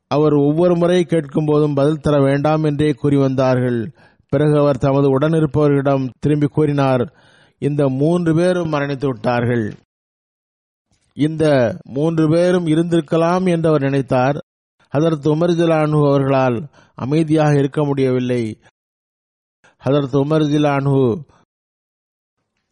[0.07, 3.79] அவர் ஒவ்வொரு முறை கேட்கும் போதும் பதில் தர வேண்டாம் என்றே கூறி வந்தார்கள்.
[4.29, 7.03] பிறகு அவர் தமது உடனிருப்பவர்களிடம் திரும்பி கூறினார்.
[7.59, 9.73] இந்த மூன்று பேரும் மரணித்து விட்டார்கள்.
[11.13, 14.37] இந்த மூன்று பேரும் இருந்திருக்கலாம் என்று அவர் நினைத்தார்.
[14.97, 18.59] ஹதரத் உமர் ஜிலானு அவர்களால் அமைதியாக இருக்க முடியவில்லை.
[19.85, 20.97] ஹதரத் உமர் ஜிலானு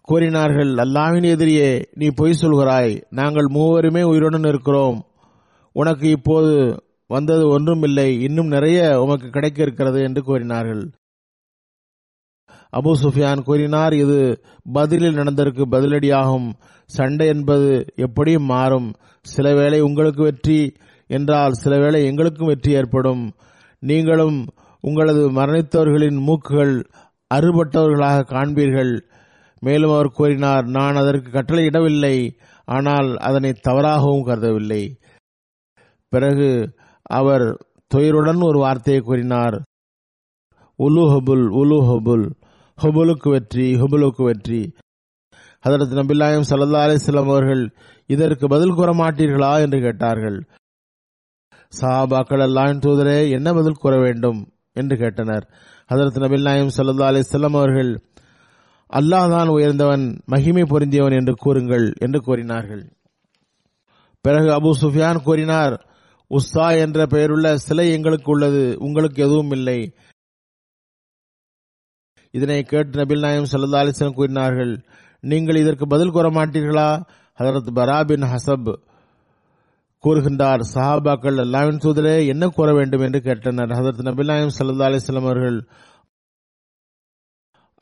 [0.08, 2.94] கூறினார்கள் அல்லாவின் எதிரியே நீ பொய் சொல்கிறாய்.
[3.10, 4.98] நாங்கள் மூவருமே உயிருடன் இருக்கிறோம்.
[5.76, 6.52] உனக்கு இப்போது
[7.08, 8.10] வந்தது ஒன்றும் இல்லை.
[8.22, 10.84] இன்னும் நிறைய உமக்கு கிடைக்க இருக்கிறது என்று கூறினார்கள்.
[12.74, 14.20] அபு சுஃபியான் கூறினார் இது
[14.74, 16.48] பதிலில் நடந்ததற்கு பதிலடியாகும்.
[16.90, 18.90] சண்டை என்பது எப்படியும் மாறும்.
[19.26, 20.60] சில வேளை உங்களுக்கு வெற்றி
[21.10, 23.24] என்றால் சில வேளை எங்களுக்கும் வெற்றி ஏற்படும்.
[23.84, 24.40] நீங்களும்
[24.84, 26.76] உங்களது மரணித்தவர்களின் மூக்குகள்
[27.34, 28.94] அறுபட்டவர்களாக காண்பீர்கள்.
[29.66, 32.16] மேலும் அவர் கூறினார் நான் அதற்கு கட்டளையிடவில்லை
[32.68, 34.84] ஆனால் அதனை தவறாகவும் கருதவில்லை.
[36.14, 36.50] பிறகு
[37.20, 37.46] அவர்
[37.92, 39.58] துயருடன் ஒரு வார்த்தையை கூறினார்
[40.80, 42.26] உலு ஹபுல் உலு ஹபுல்
[42.78, 44.62] ஹபுலுக்கு வெற்றி ஹபுலுக்கு வெற்றி.
[45.66, 47.64] அதற்கு நபில்லாயம் சல்லா அலிஸ்லாம் அவர்கள்
[48.10, 49.52] இதற்கு பதில் கூற மாட்டீர்களா?
[49.66, 50.38] என்று கேட்டார்கள்.
[51.74, 54.42] சஹாபாக்கள் அல்லாஹின் தூதரே என்ன பதில் கூற வேண்டும்?
[54.80, 55.46] என்று கேட்டனர்.
[55.90, 57.92] ஹதரத் நபில் நாயம் சல்லா அலிஸ்லாம் அவர்கள்
[58.94, 62.84] அல்லாஹ் தான் உயர்ந்தவன் மகிமை பொருந்தியவன் என்று கூறுங்கள் என்று கூறினார்கள்.
[64.22, 65.76] பிறகு அபு சுஃபியான் கூறினார்
[66.32, 69.80] உஸ்ஸா என்ற பெயருள்ள சிலை எங்களுக்கு உள்ளது உங்களுக்கு எதுவும் இல்லை.
[72.32, 74.74] இதனை கேட்டு நபில் நாயம் சல்லா அலிசன் கூறினார்கள்
[75.20, 76.90] நீங்கள் இதற்கு பதில் கூற மாட்டீர்களா?
[77.40, 78.74] ஹசரத் பராபின் ஹசப்
[80.04, 83.72] கூறுகின்றார் சஹாபாக்கள் அல்லாவின் சூதரே என்ன கூற வேண்டும் என்று கேட்டனர்.
[83.78, 85.58] ஹசரத் நபில் நாயம் சல்லா அலிஸ்லாம் அவர்கள்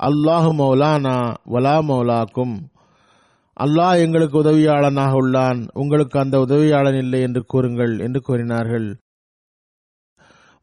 [0.07, 1.15] அல்லாஹு மௌலானா
[1.53, 2.55] வலா மௌலாக்கும்.
[3.57, 5.59] அல்லாஹ் எங்களுக்கு உதவியாளனாக உள்ளான்.
[5.81, 8.87] உங்களுக்கு அந்த உதவியாளன் இல்லை என்று கூறுங்கள் என்று கூறினார்கள்.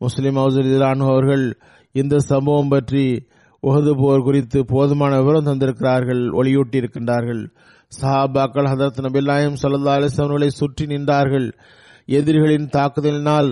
[0.00, 1.44] முஸ்லிம் ஹவுசலானு அவர்கள்
[1.94, 3.05] இந்த சம்பவம் பற்றி
[3.62, 7.42] உகது போர் குறித்து போதுமான விவரம் தந்திருக்கிறார்கள் ஒளியூட்டி இருக்கின்றார்கள்
[7.92, 11.48] சஹாபாக்கள் ஹதரத் நபில்லாயம் சல்லா அலிஸ்வர்களை சுற்றி நின்றார்கள்.
[12.18, 13.50] எதிரிகளின் தாக்குதலினால்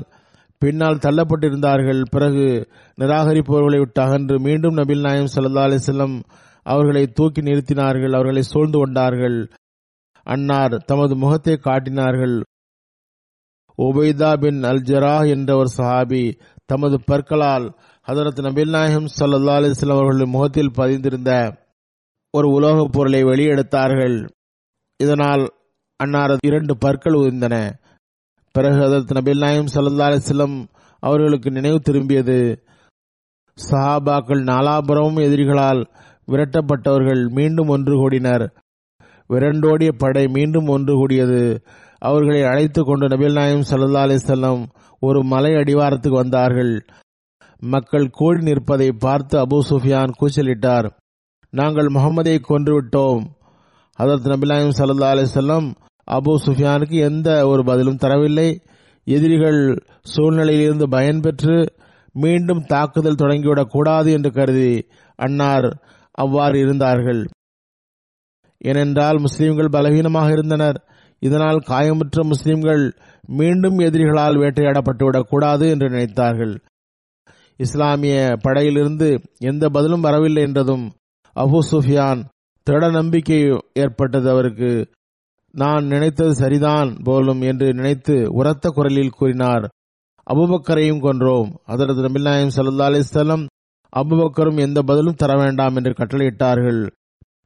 [0.59, 2.05] பின்னால் தள்ளப்பட்டிருந்தார்கள்.
[2.11, 2.69] பிறகு
[3.01, 6.23] நிராகரிப்பவர்களை விட்டு அகன்று மீண்டும் நபில் நாயம் சல்லா அலிசல்லம்
[6.63, 8.13] அவர்களை தூக்கி நிறுத்தினார்கள்.
[8.13, 9.49] அவர்களை சூழ்ந்து கொண்டார்கள்.
[10.25, 12.43] அன்னார் தமது முகத்தை காட்டினார்கள்.
[13.83, 20.71] உபைதா பின் அல்ஜரா என்ற ஒரு சஹாபி தமது பற்களால் ஹதரத் நபில் நாயகம் சல்லா அலிஸ்லாம் அவர்களின் முகத்தில்
[20.71, 21.57] பதிந்திருந்த
[22.31, 24.29] ஒரு உலோகப் பொருளை வெளியெடுத்தார்கள்.
[24.97, 25.49] இதனால்
[25.97, 27.73] அன்னார் இரண்டு பற்கள் உதிர்ந்தன.
[28.55, 30.57] பிறகு அதற்கு நபில் நாயம் சல்லா அலிஸ்லம்
[31.03, 32.39] அவர்களுக்கு நினைவு திரும்பியது.
[33.59, 35.83] சஹாபாக்கள் நாலாபுரமும் எதிரிகளால்
[36.29, 38.45] விரட்டப்பட்டவர்கள் மீண்டும் ஒன்று கூடினர்.
[39.31, 41.43] விரண்டோடிய படை மீண்டும் ஒன்று கூடியது.
[41.99, 44.63] அவர்களை அழைத்து கொண்டு நபில் நாயம் சல்லா அலிசல்லம்
[45.03, 46.73] ஒரு மலை அடிவாரத்துக்கு வந்தார்கள்.
[47.63, 50.89] மக்கள் கூடி நிற்பதை பார்த்து அபு சுஃபியான் கூச்சலிட்டார்.
[51.53, 53.25] நாங்கள் முகமதை கொன்றுவிட்டோம்
[53.99, 55.69] அதற்கு நபிலாயம் சல்லா அலிசல்லம்
[56.11, 58.61] அபு சுஃபியானுக்கு எந்த ஒரு பதிலும் தரவில்லை.
[59.05, 59.85] எதிரிகள்
[60.17, 61.69] சூழ்நிலையிலிருந்து பயன்பெற்று
[62.13, 67.29] மீண்டும் தாக்குதல் தொடங்கிவிடக் கூடாது என்று கருதி அன்னார் அவ்வாறு இருந்தார்கள்.
[68.59, 70.85] ஏனென்றால் முஸ்லிம்கள் பலவீனமாக இருந்தனர்.
[71.19, 76.59] இதனால் காயமுற்ற முஸ்லிம்கள் மீண்டும் எதிரிகளால் வேட்டையாடப்பட்டுவிடக் கூடாது என்று நினைத்தார்கள்.
[77.57, 80.93] இஸ்லாமிய படையிலிருந்து எந்த பதிலும் வரவில்லை என்றதும்
[81.37, 82.25] அபு சுஃபியான்
[82.63, 84.89] திட நம்பிக்கை ஏற்பட்டது அவருக்கு.
[85.51, 89.69] நான் நினைத்தது சரிதான் போலும் என்று நினைத்து உரத்த குரலில் கூறினார்.
[90.31, 91.55] அபுபக்கரையும் கொன்றோம்.
[91.67, 93.47] அதரது நபிநாயம் சல்லா அலிஸ்லம்
[93.97, 96.91] அபுபக்கரும் எந்த பதிலும் தர வேண்டாம் என்று கட்டளையிட்டார்கள்.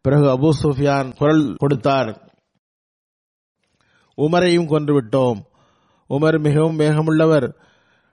[0.01, 2.31] பிறகு அபு சுஃபியான் குரல் கொடுத்தார்.
[4.17, 5.41] உமரையும் கொன்று விட்டோம்.
[6.09, 7.55] உமர் மிகவும் வேகமுள்ளவர்.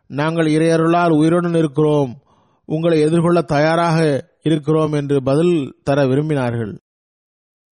[0.07, 2.21] நாங்கள் இறையருளால் உயிருடன் இருக்கிறோம்.
[2.65, 6.77] உங்களை எதிர்கொள்ள தயாராக இருக்கிறோம் என்று பதில் தர விரும்பினார்கள்.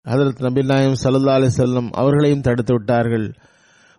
[0.08, 3.34] ஹதரத் நபில் நாயம் சல்லா அலி செல்லம் அவர்களையும் தடுத்து விட்டார்கள்.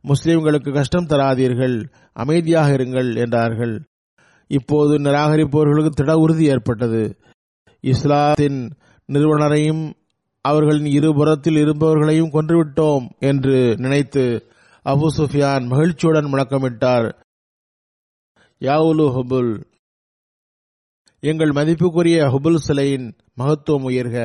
[0.04, 1.76] முஸ்லிம்களுக்கு கஷ்டம் தராதீர்கள்
[2.12, 3.74] அமைதியாக இருங்கள் என்றார்கள்.
[4.46, 7.02] இப்போது நிராகரிப்பவர்களுக்கு திட உறுதி ஏற்பட்டது.
[7.80, 8.70] இஸ்லாத்தின்
[9.12, 9.92] நிறுவனரையும்
[10.40, 14.24] அவர்களின் இருபுறத்தில் இருப்பவர்களையும் கொன்றுவிட்டோம் என்று நினைத்து
[14.84, 17.08] அபு சுஃபியான் மகிழ்ச்சியுடன் முழக்கமிட்டார்.
[18.60, 19.52] யாவுலு ஹபுல்.
[21.20, 24.18] எங்கள் மதிப்புக்குரிய ஹுபுல் சிலையின் மகத்துவம் உயர்க.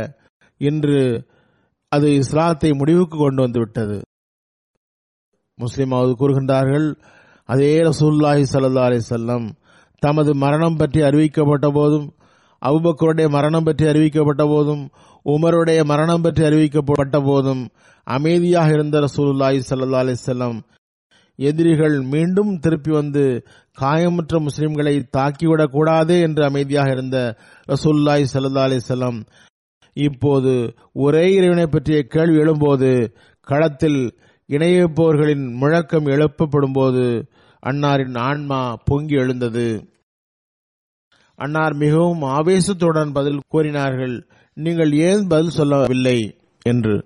[0.57, 1.31] இன்று
[1.93, 3.97] அது இஸ்லாத்தை முடிவுக்கு கொண்டு வந்துவிட்டது
[5.60, 6.88] முஸ்லிமாவது கூறுகின்றார்கள்
[7.49, 9.45] அதே ரசூல்லாஹி சல்லா அலி செல்லம்
[10.03, 12.08] தமது மரணம் பற்றி அறிவிக்கப்பட்ட போதும்
[12.62, 14.84] அபுபக்கருடைய மரணம் பற்றி அறிவிக்கப்பட்ட போதும்
[15.25, 17.63] உமருடைய மரணம் பற்றி அறிவிக்கப்பட்ட போதும்
[18.08, 20.58] அமைதியாக இருந்த ரசூலுல்லாஹி சல்லா அலி செல்லம்
[21.39, 23.23] எதிரிகள் மீண்டும் திருப்பி வந்து
[23.77, 27.17] காயமுற்ற முஸ்லிம்களை தாக்கிவிடக் கூடாது என்று அமைதியாக இருந்த
[27.67, 29.19] ரசூல்லாய் சல்லா அலி செல்லம்
[29.93, 34.17] இப்போது ஒரே இறைவனை பற்றிய கேள்வி எழும்போது களத்தில்
[34.49, 37.29] இணையப்போர்களின் முழக்கம் எழுப்பப்படும் போது
[37.65, 39.91] அன்னாரின் ஆன்மா பொங்கி எழுந்தது.
[41.36, 46.38] அன்னார் மிகவும் ஆவேசத்துடன் பதில் கூறினார்கள் நீங்கள் ஏன் பதில் சொல்லவில்லை?
[46.62, 47.06] என்று.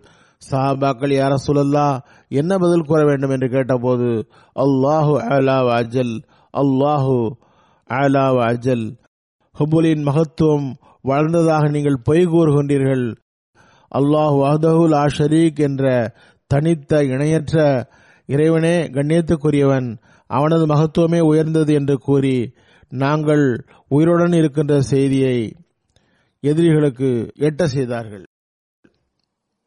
[0.51, 3.29] சஹாபாக்கள் யார சொல்லல்லா என்ன பதில் கூற வேண்டும்?
[3.29, 6.21] என்று கேட்டபோது அல்லாஹு அலா அஜல்
[6.53, 7.29] அல்லாஹு
[7.89, 8.97] அலா அஜல்.
[9.59, 13.05] ஹுபுலின் மகத்துவம் வளர்ந்ததாக நீங்கள் பொய் கூறுகின்றீர்கள்.
[13.95, 16.13] அல்லாஹ் வஹதஹுல் ஆ ஷரீக் என்ற
[16.47, 17.87] தனித்த இணையற்ற
[18.25, 19.97] இறைவனே கண்ணியத்துக்குரியவன்.
[20.29, 22.37] அவனது மகத்துவமே உயர்ந்தது என்று கூறி
[22.89, 23.45] நாங்கள்
[23.87, 25.37] உயிருடன் இருக்கின்ற செய்தியை
[26.43, 28.25] எதிரிகளுக்கு எட்ட செய்தார்கள்.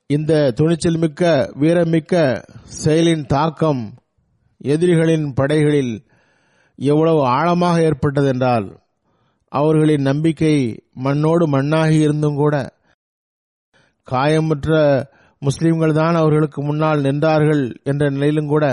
[0.07, 2.43] இந்த துணிச்சல் மிக்க வீரமிக்க
[2.85, 3.83] செயலின் தாக்கம்
[4.65, 5.93] எதிரிகளின் படைகளில்
[6.79, 8.67] எவ்வளவு ஆழமாக ஏற்பட்டதென்றால்
[9.53, 10.55] அவர்களின் நம்பிக்கை
[11.05, 12.57] மண்ணோடு மண்ணாகி இருந்தும் கூட
[14.09, 14.77] காயமுற்ற
[15.39, 18.65] முஸ்லிம்கள் தான் அவர்களுக்கு முன்னால் நின்றார்கள் என்ற நிலையிலும் கூட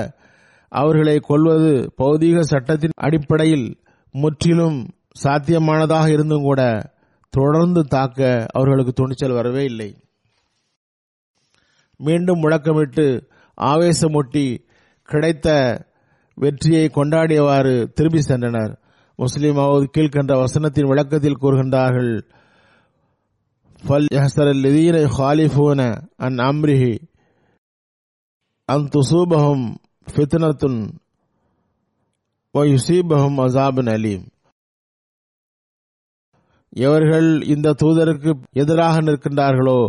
[0.72, 3.68] அவர்களை கொல்வது பௌதீக சட்டத்தின் அடிப்படையில்
[4.12, 4.80] முற்றிலும்
[5.24, 6.62] சாத்தியமானதாக இருந்தும் கூட
[7.34, 9.90] தொடர்ந்து தாக்க அவர்களுக்கு துணிச்சல் வரவே இல்லை.
[12.00, 13.06] மீண்டும் முழக்கமிட்டு
[13.58, 14.46] ஆவேசமூட்டி
[15.10, 15.48] கிடைத்த
[16.38, 18.74] வெற்றியை கொண்டாடியவாறு திரும்பி சென்றனர்.
[19.20, 22.12] முஸ்லீம் அவர் கீழ்கண்ட வசனத்தின் விளக்கத்தில் கூறுகின்றார்கள்.
[23.84, 25.80] ஃபல் யஹசரல் லதீன ஹாலிஃபூன
[26.18, 26.96] அன் அம்ரிஹி
[28.70, 29.66] அன் துசூபஹும்
[30.08, 30.80] ஃபித்னத்துன்
[33.46, 34.24] அசாபின் அலீம்.
[36.86, 39.80] எவர்கள் இந்த தூதருக்கு எதிராக நிற்கின்றார்களோ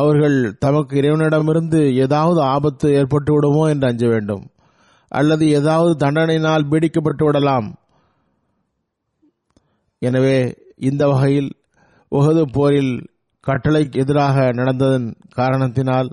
[0.00, 4.44] அவர்கள் தமக்கு இறைவனிடமிருந்து ஏதாவது ஆபத்து ஏற்பட்டு விடுமோ என்று அஞ்ச வேண்டும்.
[5.12, 7.68] அல்லது ஏதாவது தண்டனையினால் பீடிக்கப்பட்டு விடலாம்
[10.02, 10.38] எனவே
[10.76, 11.50] இந்த வகையில்
[12.12, 12.92] உகது போரில்
[13.46, 16.08] கட்டளைக்கு எதிராக நடந்ததன் காரணத்தினால்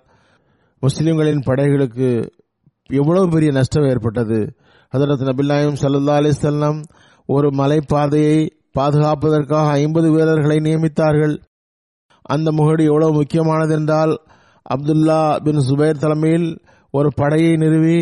[0.84, 2.10] முஸ்லிம்களின் படைகளுக்கு
[2.90, 4.40] எவ்வளவு பெரிய நஷ்டம் ஏற்பட்டது.
[4.94, 6.80] ஹதரத் நபில்லாயும் சல்லா அலிசல்லாம்
[7.30, 8.38] ஒரு மலைப்பாதையை
[8.72, 11.36] பாதுகாப்பதற்காக ஐம்பது வீரர்களை நியமித்தார்கள்.
[12.26, 14.14] அந்த முகடு எவ்வளவு முக்கியமானது என்றால்
[14.66, 16.48] அப்துல்லா பின் சுபைர் தலைமையில்
[16.94, 18.00] ஒரு படையை நிறுவி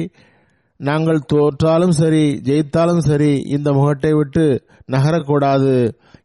[0.80, 4.46] நாங்கள் தோற்றாலும் சரி ஜெயித்தாலும் சரி இந்த முகட்டை விட்டு
[4.86, 5.74] நகரக்கூடாது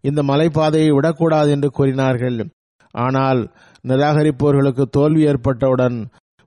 [0.01, 2.39] இந்த மலைப்பாதையை விடக்கூடாது என்று கூறினார்கள்.
[2.95, 3.41] ஆனால்
[3.85, 5.99] நிராகரிப்பவர்களுக்கு தோல்வி ஏற்பட்டவுடன்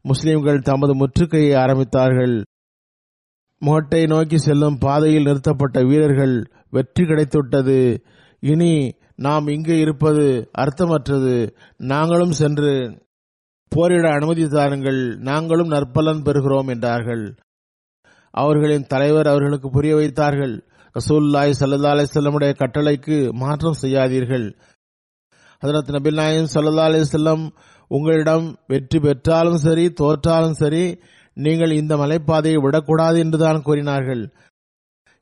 [0.06, 2.36] முஸ்லிம்கள் தமது முற்றுகையை ஆரம்பித்தார்கள்.
[3.62, 6.36] முகட்டை நோக்கி செல்லும் பாதையில் நிறுத்தப்பட்ட வீரர்கள்
[6.70, 7.80] வெற்றி கிடைத்துவிட்டது.
[8.44, 8.74] இனி
[9.16, 10.26] நாம் இங்கே இருப்பது
[10.64, 11.36] அர்த்தமற்றது.
[11.84, 12.72] நாங்களும் சென்று
[13.72, 15.02] போரிட அனுமதி தாருங்கள்.
[15.30, 17.26] நாங்களும் நற்பலன் பெறுகிறோம் என்றார்கள்.
[18.34, 20.56] அவர்களின் தலைவர் அவர்களுக்கு புரிய வைத்தார்கள்.
[20.96, 24.48] ரசூல்லாய் சல்லா அலிசல்லமுடைய கட்டளைக்கு மாற்றம் செய்யாதீர்கள்.
[25.64, 27.44] ஹதரத் நபில் நாயம் சல்லா அலிசல்லம்
[27.92, 30.84] உங்களிடம் வெற்றி பெற்றாலும் சரி தோற்றாலும் சரி
[31.38, 34.24] நீங்கள் இந்த மலைப்பாதையை விடக்கூடாது என்றுதான் கூறினார்கள்.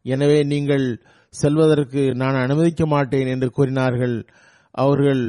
[0.06, 0.86] எனவே நீங்கள்
[1.34, 4.16] செல்வதற்கு நான் அனுமதிக்க மாட்டேன் என்று கூறினார்கள்.
[4.76, 5.24] அவர்கள்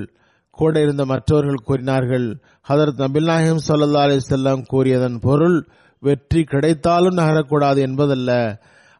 [0.59, 2.27] கூட இருந்த மற்றவர்கள் கூறினார்கள்.
[2.69, 5.59] ஹதரத் நபில் நாயம் சல்லா அலிசல்லாம் கூறியதன் பொருள்
[6.02, 8.30] வெற்றி கிடைத்தாலும் நகரக்கூடாது என்பதல்ல.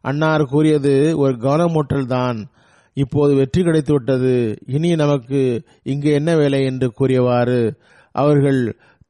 [0.03, 2.37] அன்னார் கூறியது ஒரு கவனமூட்டல் தான்
[2.97, 4.35] இப்போது வெற்றி கிடைத்துவிட்டது.
[4.67, 5.41] இனி நமக்கு
[5.83, 7.61] இங்கு என்ன வேலை என்று கூறியவாறு
[8.15, 8.61] அவர்கள்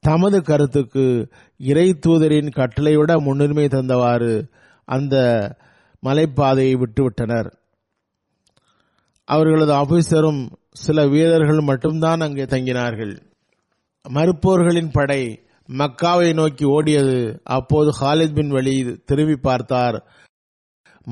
[0.03, 1.05] தமது கருத்துக்கு
[1.59, 4.33] இறை தூதரின் கட்டளைவிட முன்னுரிமை தந்தவாறு
[4.87, 5.15] அந்த
[6.03, 7.49] மலைப்பாதையை விட்டுவிட்டனர்.
[9.27, 10.41] அவர்களது ஆபீசரும்
[10.73, 13.13] சில வீரர்கள் மட்டும்தான் அங்கே தங்கினார்கள்.
[14.05, 15.21] மறுப்போர்களின் படை
[15.73, 17.39] மக்காவை நோக்கி ஓடியது.
[17.43, 19.97] அப்போது ஹாலித் பின் வலி திரும்பி பார்த்தார்.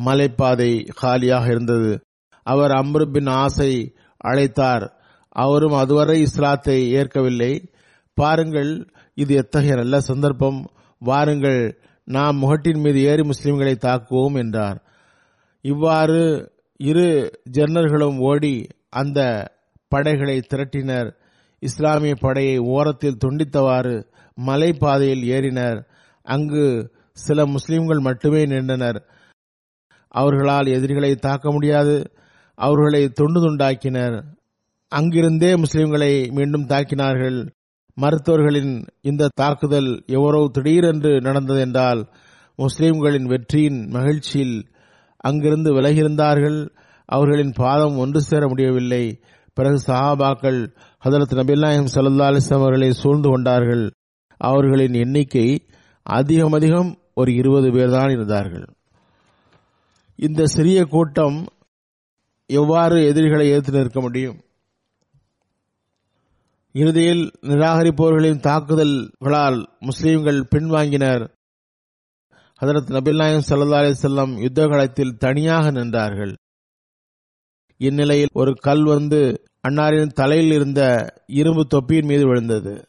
[0.06, 2.04] மலைப்பாதை காலியாக இருந்தது.
[2.44, 4.90] அவர் அம்ரு பின் ஆசை அழைத்தார்.
[5.30, 7.74] அவரும் அதுவரை இஸ்லாத்தை ஏற்கவில்லை.
[8.14, 8.72] பாருங்கள்
[9.14, 10.66] இது எத்தகைய நல்ல சந்தர்ப்பம்.
[11.00, 14.84] வாருங்கள் நாம் முகட்டின் மீது ஏறி முஸ்லிம்களை தாக்குவோம் என்றார்.
[15.62, 19.20] இவ்வாறு இரு ஜெர்னர்களும் ஓடி அந்த
[19.88, 21.14] படைகளை திரட்டினர்.
[21.60, 24.06] இஸ்லாமிய படையை ஓரத்தில் துண்டித்தவாறு
[24.46, 25.86] மலைப்பாதையில் ஏறினர்.
[26.24, 29.10] அங்கு சில முஸ்லிம்கள் மட்டுமே நின்றனர்.
[30.08, 32.12] அவர்களால் எதிரிகளை தாக்க முடியாது.
[32.56, 34.24] அவர்களை துண்டு துண்டாக்கினர்.
[34.88, 37.50] அங்கிருந்தே முஸ்லிம்களை மீண்டும் தாக்கினார்கள்.
[37.94, 42.10] மருத்துவர்களின் இந்த தாக்குதல் எவரோ திடீரென்று நடந்தது என்றால்
[42.56, 44.68] முஸ்லிம்களின் வெற்றியின் மகிழ்ச்சியில்
[45.18, 46.70] அங்கிருந்து விலகியிருந்தார்கள்.
[47.06, 49.20] அவர்களின் பாதம் ஒன்று சேர முடியவில்லை.
[49.54, 50.76] பிறகு சஹாபாக்கள்
[51.06, 53.92] ஹதரத் நபில்லாஹிம் சல்லா அலிஸ்லாம் அவர்களை சூழ்ந்து கொண்டார்கள்.
[54.40, 55.66] அவர்களின் எண்ணிக்கை
[56.04, 58.68] அதிகம் அதிகம் ஒரு இருபது பேர் தான் இருந்தார்கள்.
[60.16, 61.46] இந்த சிறிய கூட்டம்
[62.46, 64.42] எவ்வாறு எதிரிகளை எதிர்த்து நிற்க முடியும்?
[66.72, 71.30] இறுதியில் நிராகரிப்பவர்களின் தாக்குதல்களால் முஸ்லீம்கள் பின்வாங்கினர்.
[72.62, 76.34] ஹதரத் நபில்லாயம் சல்லா அலிசல்லாம் யுத்த களத்தில் தனியாக நின்றார்கள்.
[77.78, 80.82] இந்நிலையில் ஒரு கல் வந்து அன்னாரின் தலையில் இருந்த
[81.28, 82.89] இரும்பு தொப்பியின் மீது விழுந்தது.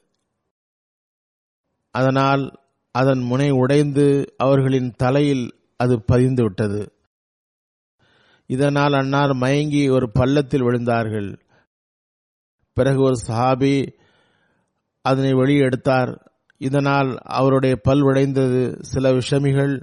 [1.90, 2.58] அதனால்
[2.90, 6.92] அதன் முனை உடைந்து அவர்களின் தலையில் அது பதிந்து விட்டது.
[8.46, 11.36] இதனால் அன்னார் மயங்கி ஒரு பள்ளத்தில் விழுந்தார்கள்.
[12.72, 13.92] பிறகு ஒரு சஹாபி
[15.02, 16.42] அதனை வெளியே எடுத்தார்.
[16.56, 18.78] இதனால் அவருடைய பல் உடைந்தது.
[18.80, 19.82] சில விஷமிகள்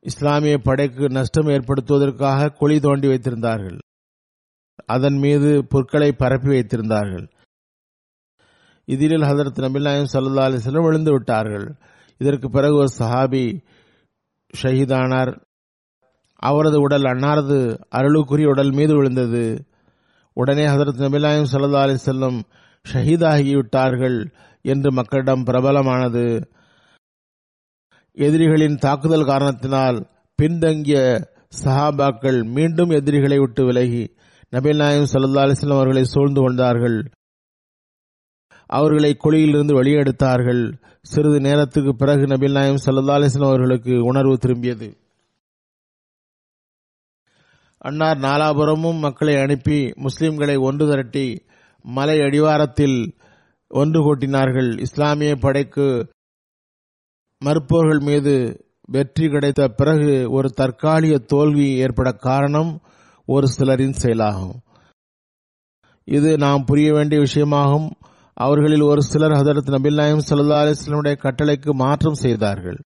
[0.00, 3.78] இஸ்லாமிய படைக்கு நஷ்டம் ஏற்படுத்துவதற்காக குழி தோண்டி வைத்திருந்தார்கள்.
[4.86, 7.30] அதன் மீது புற்களை பரப்பி வைத்திருந்தார்கள்.
[8.84, 11.76] இதில் ஹதரத் நபிநாயம் சல்லா அலிஸ்லம் விழுந்து விட்டார்கள்.
[12.18, 13.60] இதற்கு பிறகு ஒரு சஹாபி
[14.62, 15.40] ஷஹீதானார்.
[16.36, 19.64] அவரது உடல் அன்னாரது அருளுக்குரிய உடல் மீது விழுந்தது.
[20.32, 22.42] உடனே ஹதரத் நபிநாயம் சல்லா அலிசல்லம்
[22.92, 26.42] ஷஹீதாகிவிட்டார்கள் என்று மக்களிடம் பிரபலமானது.
[28.12, 31.28] எதிரிகளின் தாக்குதல் காரணத்தினால் பின்தங்கிய
[31.64, 34.14] சஹாபாக்கள் மீண்டும் எதிரிகளை விட்டு விலகி
[34.52, 37.10] நபில் நாயம் சல்லா அலிஸ்லாம் அவர்களை சூழ்ந்து கொண்டார்கள்.
[38.78, 40.62] அவர்களை குழியிலிருந்து வெளியெடுத்தார்கள்.
[41.02, 44.88] சிறிது நேரத்துக்கு பிறகு நபில் நாயம் சல்லா அலிஸ்லாம் அவர்களுக்கு உணர்வு திரும்பியது.
[47.84, 51.26] அன்னார் நாலாபுரமும் மக்களை அனுப்பி முஸ்லிம்களை ஒன்று திரட்டி
[51.84, 52.98] மலை அடிவாரத்தில்
[53.70, 54.70] ஒன்று கூட்டினார்கள்.
[54.78, 55.86] இஸ்லாமிய படைக்கு
[57.42, 58.34] மறுப்போர்கள் மீது
[58.86, 62.72] வெற்றி கிடைத்த பிறகு ஒரு தற்காலிக தோல்வி ஏற்பட காரணம்
[63.28, 64.56] ஒரு சிலரின் செயலாகும்.
[66.08, 67.88] இது நாம் புரிய வேண்டிய விஷயமாகும்.
[68.36, 72.78] அவர்களில் ஒரு சிலர் ஹதரத் நபில் நாயம் சல்லா அலிஸ்லமுடைய கட்டளைக்கு மாற்றம் செய்தார்கள்.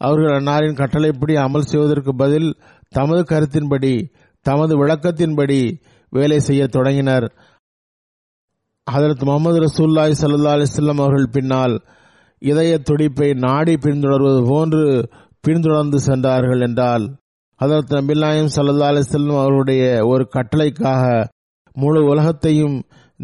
[0.00, 2.48] அவர்கள் அன்னாரின் கட்டளைப்படி அமல் செய்வதற்கு பதில்
[2.88, 3.94] தமது கருத்தின்படி
[4.46, 5.60] தமது விளக்கத்தின்படி
[6.12, 7.26] வேலை செய்ய தொடங்கினர்.
[8.86, 11.74] ஹதரத் முகமது ரசூல்லாய் சல்லா அலிஸ்லாம் அவர்கள் பின்னால்
[12.42, 14.84] இதய துடிப்பை நாடி பின்தொடர்வது போன்று
[15.40, 17.04] பின்தொடர்ந்து சென்றார்கள் என்றால்
[17.60, 21.04] ஹதரத் நபில்லாயம் சல்லா அலிஸ்லம் அவர்களுடைய ஒரு கட்டளைக்காக
[21.76, 22.76] முழு உலகத்தையும்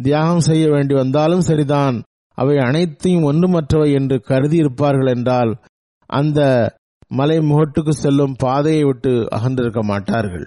[0.02, 1.96] தியாகம் செய்ய வேண்டி வந்தாலும் சரிதான்.
[2.34, 5.52] அவை அனைத்தையும் ஒன்றுமற்றவை என்று கருதி இருப்பார்கள் என்றால்
[6.10, 6.40] அந்த
[7.10, 10.46] மலை முகட்டுக்கு செல்லும் பாதையை விட்டு அகன்றிருக்க மாட்டார்கள்.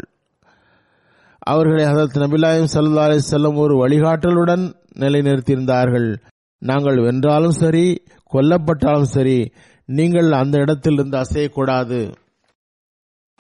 [1.39, 3.19] அவர்களை அதற்கு நபிலாயம் சல்லா அலி
[3.55, 4.63] ஒரு வழிகாட்டலுடன்
[4.99, 6.09] நிலைநிறுத்தியிருந்தார்கள்.
[6.61, 7.85] நாங்கள் வென்றாலும் சரி
[8.33, 9.51] கொல்லப்பட்டாலும் சரி
[9.85, 12.01] நீங்கள் அந்த இடத்திலிருந்து அசையக்கூடாது.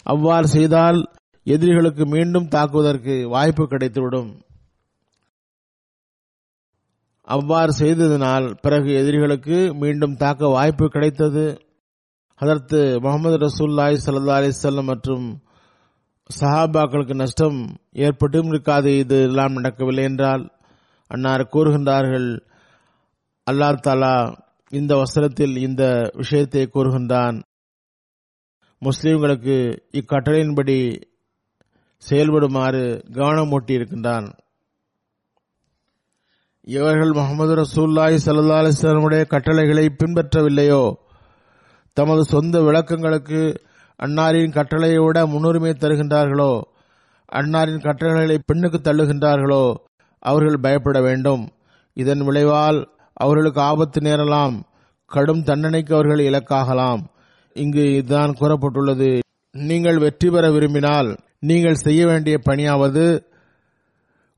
[0.05, 0.99] அவ்வாறு செய்தால்
[1.43, 4.31] எதிரிகளுக்கு மீண்டும் தாக்குவதற்கு வாய்ப்பு கிடைத்துவிடும்.
[7.35, 11.45] அவ்வாறு செய்ததினால் பிறகு எதிரிகளுக்கு மீண்டும் தாக்க வாய்ப்பு கிடைத்தது.
[12.41, 15.25] அதற்கு முகமது ரசூல்லாய் சல்லா அலிசல்லம் மற்றும்
[16.29, 17.59] சஹாபாக்களுக்கு நஷ்டம்
[18.05, 18.89] ஏற்பட்டும் இருக்காது.
[19.03, 20.43] இது எல்லாம் நடக்கவில்லை என்றால்
[21.11, 22.29] அன்னார் கூறுகின்றார்கள்
[23.47, 24.13] அல்லாஹ் தாலா
[24.73, 25.83] இந்த வசனத்தில் இந்த
[26.21, 27.37] விஷயத்தை கூறுகின்றான்.
[28.81, 29.57] முஸ்லிம்களுக்கு
[29.99, 30.77] இக்கட்டளையின்படி
[32.03, 32.83] செயல்படுமாறு
[33.17, 34.27] கவனம் இருக்கின்றான்.
[36.63, 40.93] இவர்கள் முகமது ரசூல்லாய் சல்லா அலிஸ்லமுடைய கட்டளைகளை பின்பற்றவில்லையோ?
[41.93, 43.55] தமது சொந்த விளக்கங்களுக்கு
[44.03, 46.61] அன்னாரின் கட்டளையை விட முன்னுரிமை தருகின்றார்களோ?
[47.35, 49.73] அன்னாரின் கட்டளைகளை பெண்ணுக்கு தள்ளுகின்றார்களோ?
[50.19, 51.49] அவர்கள் பயப்பட வேண்டும்.
[51.93, 54.61] இதன் விளைவால் அவர்களுக்கு ஆபத்து நேரலாம்.
[55.05, 57.01] கடும் தண்டனைக்கு அவர்கள் இலக்காகலாம்.
[57.53, 59.19] இங்கு இதுதான் கூறப்பட்டுள்ளது.
[59.51, 63.29] நீங்கள் வெற்றி பெற விரும்பினால் நீங்கள் செய்ய வேண்டிய பணியாவது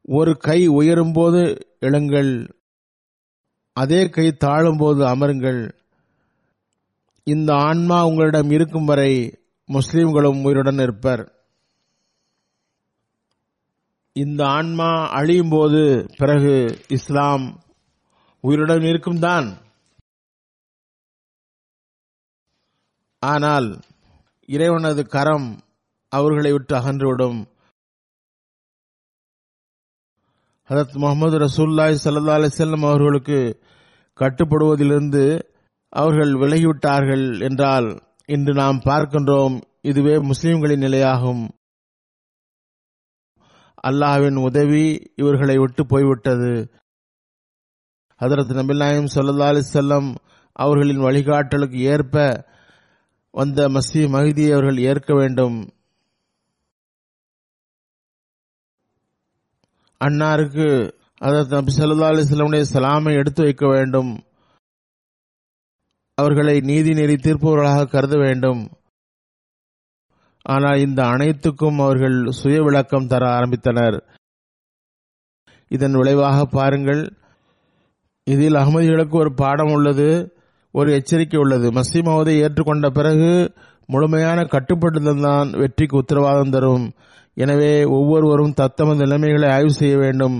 [0.05, 1.11] ஒரு கை உயரும்
[1.83, 2.55] போது எழுங்கள்
[3.73, 5.69] அதே கை தாழும்போது அமருங்கள்.
[7.23, 11.23] இந்த ஆன்மா உங்களிடம் இருக்கும் வரை முஸ்லிம்களும் உயிருடன் இருப்பர்.
[14.13, 17.63] இந்த ஆன்மா அழியும் போது பிறகு இஸ்லாம்
[18.39, 19.57] உயிருடன் இருக்கும் தான்.
[23.19, 23.79] ஆனால்
[24.45, 25.59] இறைவனது கரம்
[26.09, 27.52] அவர்களை விட்டு அகன்றுவிடும்
[30.69, 33.61] ஹதரத் முகமது ரசூல்லாய் சல்லா அலிசல்லம் அவர்களுக்கு
[34.19, 35.41] கட்டுப்படுவதிலிருந்து
[35.89, 41.49] அவர்கள் விலகிவிட்டார்கள் என்றால் இன்று நாம் பார்க்கின்றோம் இதுவே முஸ்லிம்களின் நிலையாகும்.
[43.87, 46.71] அல்லாஹ்வின் உதவி இவர்களை விட்டு போய்விட்டது.
[48.19, 50.15] ஹதரத் நபிநாயம் சல்லா அலிசல்லம்
[50.51, 52.45] அவர்களின் வழிகாட்டலுக்கு ஏற்ப
[53.31, 55.73] வந்த மசி மகிதியை அவர்கள் ஏற்க வேண்டும்.
[60.05, 60.67] அன்னாருக்கு
[61.27, 64.11] அதற்கு நபி சல்லா அலிஸ்லமுடைய சலாமை எடுத்து வைக்க வேண்டும்.
[66.17, 68.61] அவர்களை நீதி நெறி தீர்ப்பவர்களாக கருத வேண்டும்.
[70.45, 73.97] ஆனால் இந்த அனைத்துக்கும் அவர்கள் சுய விளக்கம் தர ஆரம்பித்தனர்.
[75.71, 77.03] இதன் விளைவாக பாருங்கள்
[78.27, 80.09] இதில் அகமதிகளுக்கு ஒரு பாடம் உள்ளது
[80.73, 81.67] ஒரு எச்சரிக்கை உள்ளது.
[81.77, 83.31] மசீமாவதை ஏற்றுக்கொண்ட பிறகு
[83.89, 86.85] முழுமையான கட்டுப்படுத்தல் தான் வெற்றிக்கு உத்தரவாதம் தரும்.
[87.37, 90.37] எனவே ஒவ்வொருவரும் தத்தமது நிலைமைகளை ஆய்வு செய்ய வேண்டும்.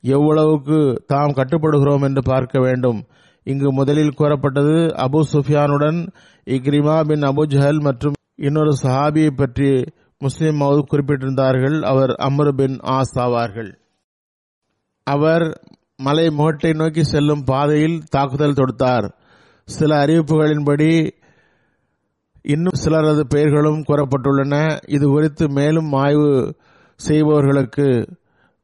[0.00, 2.98] எவ்வளவுக்கு தாம் கட்டுப்படுகிறோம் என்று பார்க்க வேண்டும்.
[3.46, 5.98] இங்கு முதலில் கூறப்பட்டது அபு சுஃபியானுடன்
[6.46, 9.70] இக்ரிமா பின் அபு ஜஹல் மற்றும் இன்னொரு சஹாபியை பற்றி
[10.20, 11.76] முஸ்லிம் மவுது குறிப்பிட்டிருந்தார்கள்.
[11.82, 13.70] அவர் அமர் பின் ஆஸ் ஆவார்கள்.
[15.06, 15.46] அவர்
[15.96, 19.06] மலை முகட்டை நோக்கி செல்லும் பாதையில் தாக்குதல் தொடுத்தார்.
[19.68, 20.90] சில அறிவிப்புகளின்படி
[22.48, 24.78] இன்னும் சிலரது பெயர்களும் கூறப்பட்டுள்ளன.
[24.86, 26.56] இது குறித்து மேலும் ஆய்வு
[26.96, 28.16] செய்பவர்களுக்கு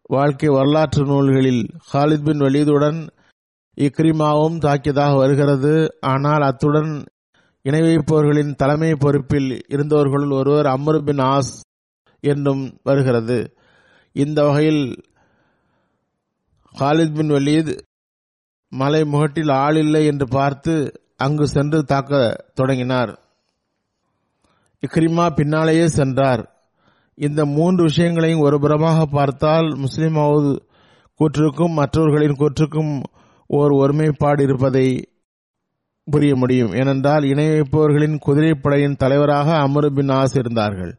[0.02, 3.08] வாழ்க்கை வரலாற்று நூல்களில் ஹாலித் பின் வலீதுடன்
[3.76, 5.98] இக்ரிமாவும் தாக்கியதாக வருகிறது.
[6.00, 7.04] ஆனால் அத்துடன்
[7.62, 11.52] இணை வைப்பவர்களின் தலைமை பொறுப்பில் இருந்தவர்களுள் ஒருவர் அம்ரு பின் ஆஸ்
[12.20, 13.56] என்றும் வருகிறது.
[14.12, 15.02] இந்த வகையில்
[16.78, 17.78] ஹாலித் பின் வலீத்
[18.68, 23.21] மலை முகட்டில் ஆள் இல்லை என்று பார்த்து அங்கு சென்று தாக்க தொடங்கினார்.
[24.86, 26.42] இக்ரிமா பின்னாலேயே சென்றார்.
[27.18, 30.18] இந்த மூன்று விஷயங்களையும் ஒரு புறமாக பார்த்தால் முஸ்லிம்
[31.20, 32.92] கூற்றுக்கும் மற்றவர்களின் கூற்றுக்கும்
[33.58, 34.86] ஓர் ஒருமைப்பாடு இருப்பதை
[36.08, 36.72] புரிய முடியும்.
[36.80, 40.92] ஏனென்றால் இணை வைப்பவர்களின் குதிரைப்படையின் தலைவராக அமரு பின் ஆஸ் இருந்தார்கள்.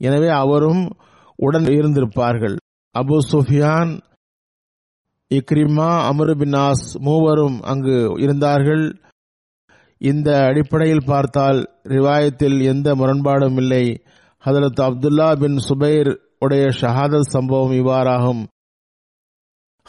[0.00, 0.82] எனவே அவரும்
[1.46, 2.56] உடன் இருந்திருப்பார்கள்.
[2.94, 3.92] அபு சுஃபியான்
[5.30, 8.84] இக்ரிமா அமரு பின் ஆஸ் மூவரும் அங்கு இருந்தார்கள்.
[9.98, 14.02] இந்த அடிப்படையில் பார்த்தால் ரிவாயத்தில் எந்த முரண்பாடும் இல்லை.
[14.44, 18.46] ஹதரத் அப்துல்லா பின் சுபைர் உடைய ஷஹாதத் சம்பவம் இவ்வாறாகும்.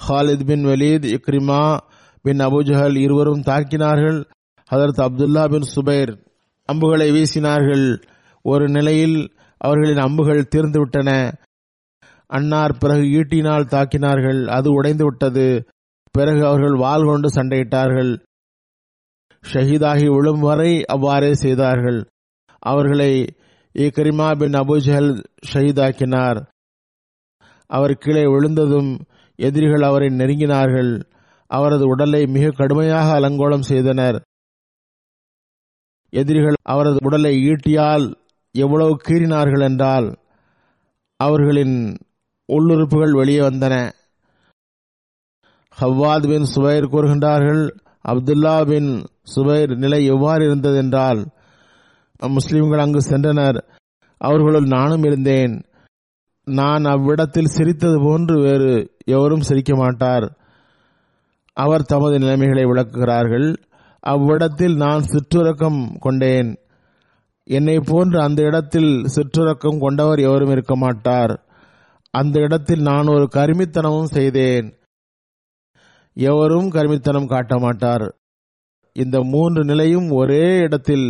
[0.08, 1.78] ஹாலித் பின் வலீத் இக்ரிமா
[2.22, 4.26] பின் அபுஜஹல் இருவரும் தாக்கினார்கள்.
[4.72, 6.26] ஹதரத் அப்துல்லா பின் சுபைர்
[6.66, 8.04] அம்புகளை வீசினார்கள்.
[8.42, 11.32] ஒரு நிலையில் அவர்களின் அம்புகள் தீர்ந்துவிட்டன
[12.28, 14.46] அன்னார் பிறகு ஈட்டினால் தாக்கினார்கள்.
[14.46, 15.66] அது உடைந்து விட்டது.
[16.12, 18.28] பிறகு அவர்கள் வாள் கொண்டு சண்டையிட்டார்கள்.
[19.44, 22.00] ஷஹீதாகி விழும் வரை அவ்வாறே செய்தார்கள்.
[22.60, 23.12] அவர்களை
[23.76, 25.24] இக்ரிமா பின் அபுஜஹல்
[25.54, 26.40] ஷஹீதாக்கினார்.
[27.70, 28.92] அவர் கீழே விழுந்ததும்
[29.40, 31.02] எதிரிகள் அவரை நெருங்கினார்கள்.
[31.48, 34.18] அவரது உடலை மிக கடுமையாக அலங்கோலம் செய்தனர்.
[36.14, 38.06] எதிரிகள் அவரது உடலை ஈட்டியால்
[38.52, 40.08] எவ்வளவு கீறினார்கள் என்றால்
[41.20, 41.98] அவர்களின்
[42.50, 43.76] உள்ளுறுப்புகள் வெளியே வந்தன.
[45.78, 47.64] ஹவ்வாத் பின் சுவைர் கூறுகின்றார்கள்
[48.08, 48.90] அப்துல்லா பின்
[49.36, 51.26] சுபைர் நிலை எவ்வாறு இருந்ததென்றால்
[52.28, 53.62] முஸ்லிம்கள் அங்கு சென்றனர்.
[54.18, 55.64] அவர்களுள் நானும் இருந்தேன்.
[56.44, 60.38] நான் அவ்விடத்தில் சிரித்தது போன்று வேறு எவரும் சிரிக்க மாட்டார்.
[61.54, 63.56] அவர் தமது நிலைமைகளை விளக்குகிறார்கள்.
[64.00, 66.58] அவ்விடத்தில் நான் சிற்றுறக்கம் கொண்டேன்.
[67.44, 71.44] என்னை போன்று அந்த இடத்தில் சிற்றுறக்கம் கொண்டவர் எவரும் இருக்க மாட்டார்.
[72.12, 74.78] அந்த இடத்தில் நான் ஒரு கருமித்தனமும் செய்தேன்.
[76.14, 78.19] எவரும் கருமித்தனம் காட்ட மாட்டார்.
[79.04, 81.08] இந்த மூன்று நிலையும் ஒரே இடத்தில்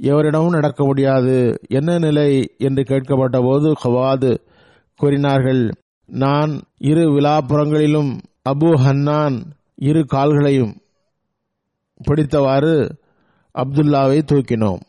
[0.00, 1.36] எவரிடமும் நடக்க முடியாது.
[1.68, 4.30] என்ன நிலை என்று கேட்கப்பட்ட போது ஹவாது
[5.00, 5.62] கூறினார்கள்
[6.08, 6.52] நான்
[6.90, 8.12] இரு விழாப்புறங்களிலும்
[8.50, 9.36] அபு ஹன்னான்
[9.88, 10.72] இரு கால்களையும்
[12.00, 12.74] பிடித்தவாறு
[13.54, 14.82] அப்துல்லாவை தூக்கினோம்.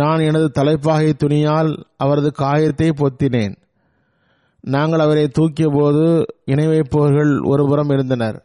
[0.00, 3.54] நான் எனது தலைப்பாகை துணியால் அவரது காயத்தை பொத்தினேன்.
[4.64, 6.04] நாங்கள் அவரை தூக்கிய போது
[6.44, 8.38] இணை வைப்பவர்கள் ஒருபுறம் இருந்தனர்.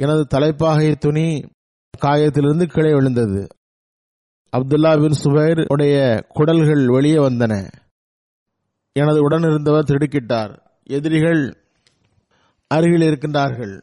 [0.00, 1.26] எனது தலைப்பாகை துணி
[1.98, 3.46] காயத்திலிருந்து கீழே விழுந்தது.
[4.56, 5.96] அப்துல்லா பின் சுபைர் உடைய
[6.28, 7.54] குடல்கள் வெளியே வந்தன.
[8.92, 10.52] எனது உடன் இருந்தவர் திடுக்கிட்டார்.
[10.82, 11.42] எதிரிகள்
[12.68, 13.74] அருகில் இருக்கின்றார்கள்.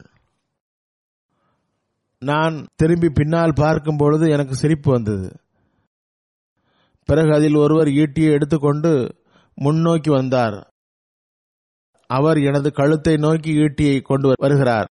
[2.20, 5.30] நான் திரும்பி பின்னால் பார்க்கும் பொழுது எனக்கு சிரிப்பு வந்தது.
[7.06, 8.92] பிறகு அதில் ஒருவர் ஈட்டியை எடுத்துக்கொண்டு
[9.56, 10.60] முன்னோக்கி வந்தார்.
[12.10, 14.88] அவர் எனது கழுத்தை நோக்கி ஈட்டியை கொண்டு வருகிறார்.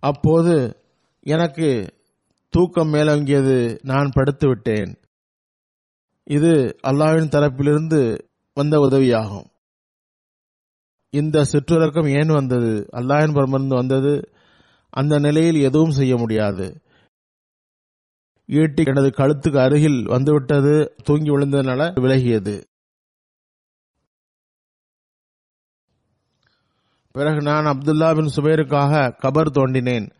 [0.00, 0.76] அப்போது
[1.20, 1.98] எனக்கு
[2.48, 4.98] தூக்கம் மேலோங்கியது நான் படுத்து விட்டேன்
[6.24, 8.18] இது அல்லாவின் தரப்பிலிருந்து
[8.54, 9.48] வந்த உதவியாகும்.
[11.10, 12.86] இந்த சிற்றுறக்கம் ஏன் வந்தது?
[12.92, 14.30] அல்லாஹின் புறமிருந்து வந்தது
[14.90, 16.82] அந்த நிலையில் எதுவும் செய்ய முடியாது.
[18.46, 22.54] ஈட்டி எனது கழுத்துக்கு அருகில் வந்துவிட்டது தூங்கி விழுந்ததனால விலகியது.
[27.12, 28.28] பிறகு நான் அப்துல்லா பின்
[29.22, 30.10] கபர் தோண்டினேன்.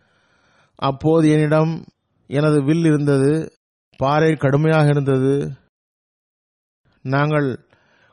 [0.75, 1.85] அப்போது என்னிடம்
[2.27, 3.53] எனது வில் இருந்தது
[3.97, 5.53] பாறை கடுமையாக இருந்தது.
[7.03, 7.69] நாங்கள்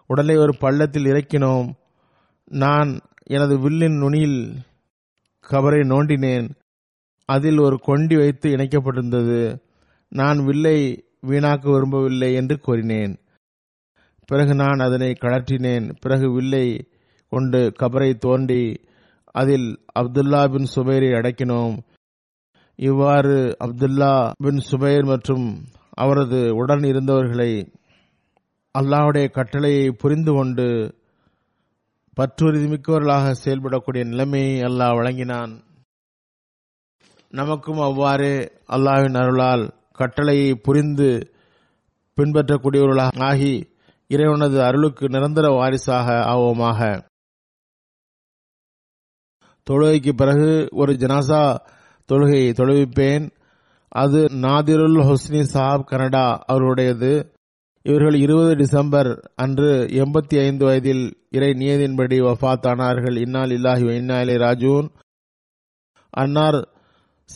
[0.07, 1.73] உடலை ஒரு பள்ளத்தில் இறக்கினோம்.
[2.45, 4.57] நான் எனது வில்லின் நுனியில்
[5.49, 6.49] கபரை நோண்டினேன்.
[7.25, 9.61] அதில் ஒரு கொண்டி வைத்து இணைக்கப்பட்டிருந்தது.
[10.09, 13.19] நான் வில்லை வீணாக்க விரும்பவில்லை என்று கூறினேன்.
[14.25, 15.95] பிறகு நான் அதனை கழற்றினேன்.
[15.99, 16.91] பிறகு வில்லை
[17.29, 18.61] கொண்டு கபரை தோண்டி
[19.41, 19.67] அதில்
[19.99, 21.75] அப்துல்லா பின் சுபைரை அடக்கினோம்.
[22.79, 24.13] இவ்வாறு அப்துல்லா
[24.45, 25.45] பின் சுபைர் மற்றும்
[26.03, 27.51] அவரது உடன் இருந்தவர்களை
[28.75, 30.67] அல்லாவுடைய கட்டளையை புரிந்து கொண்டு
[32.17, 35.53] பற்றுறுதிமிக்கவர்களாக செயல்படக்கூடிய நிலைமையை அல்லாஹ் வழங்கினான்.
[37.39, 38.35] நமக்கும் அவ்வாறே
[38.75, 39.65] அல்லாவின் அருளால்
[39.99, 41.09] கட்டளையை புரிந்து
[42.17, 43.53] பின்பற்றக்கூடியவர்களாக ஆகி
[44.09, 46.81] இறைவனது அருளுக்கு நிரந்தர வாரிசாக ஆவோமாக.
[49.69, 51.55] தொழுகைக்கு பிறகு ஒரு ஜனாசா
[52.11, 53.29] தொழுகையை தொழுவிப்பேன்.
[53.87, 57.35] அது நாதிருல் ஹொஸ்னி சாப் கனடா அவர்களுடையது
[57.83, 63.17] இவர்கள் இருபது டிசம்பர் அன்று எண்பத்தி ஐந்து வயதில் இறை நியதின்படி வஃத்தானார்கள்.
[63.17, 64.89] இன்னால் இல்லாஹி இன்னா இலை ராஜூன்.
[66.09, 66.67] அன்னார்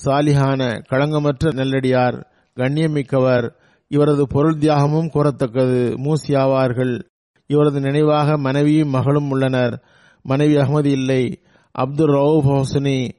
[0.06, 2.26] சாலிஹான களங்கமற்ற நெல்லடியார்
[2.56, 3.54] கண்ணியமிக்கவர்.
[3.88, 5.98] இவரது பொருள் தியாகமும் கூறத்தக்கது.
[5.98, 7.02] மூசியாவார்கள்
[7.48, 9.84] இவரது நினைவாக மனைவியும் மகளும் உள்ளனர்.
[10.24, 11.42] மனைவி அகமது இல்லை.
[11.72, 13.12] அப்துல் ரவுப் ஹோசனி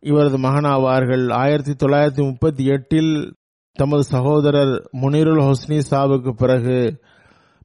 [0.00, 1.32] இவரது மகனாவார்கள்.
[1.32, 3.34] ஆயிரத்தி தொள்ளாயிரத்தி முப்பத்தி எட்டில்
[3.72, 7.00] தமது சகோதரர் முனிருல் ஹொஸ்னி சாவுக்கு பிறகு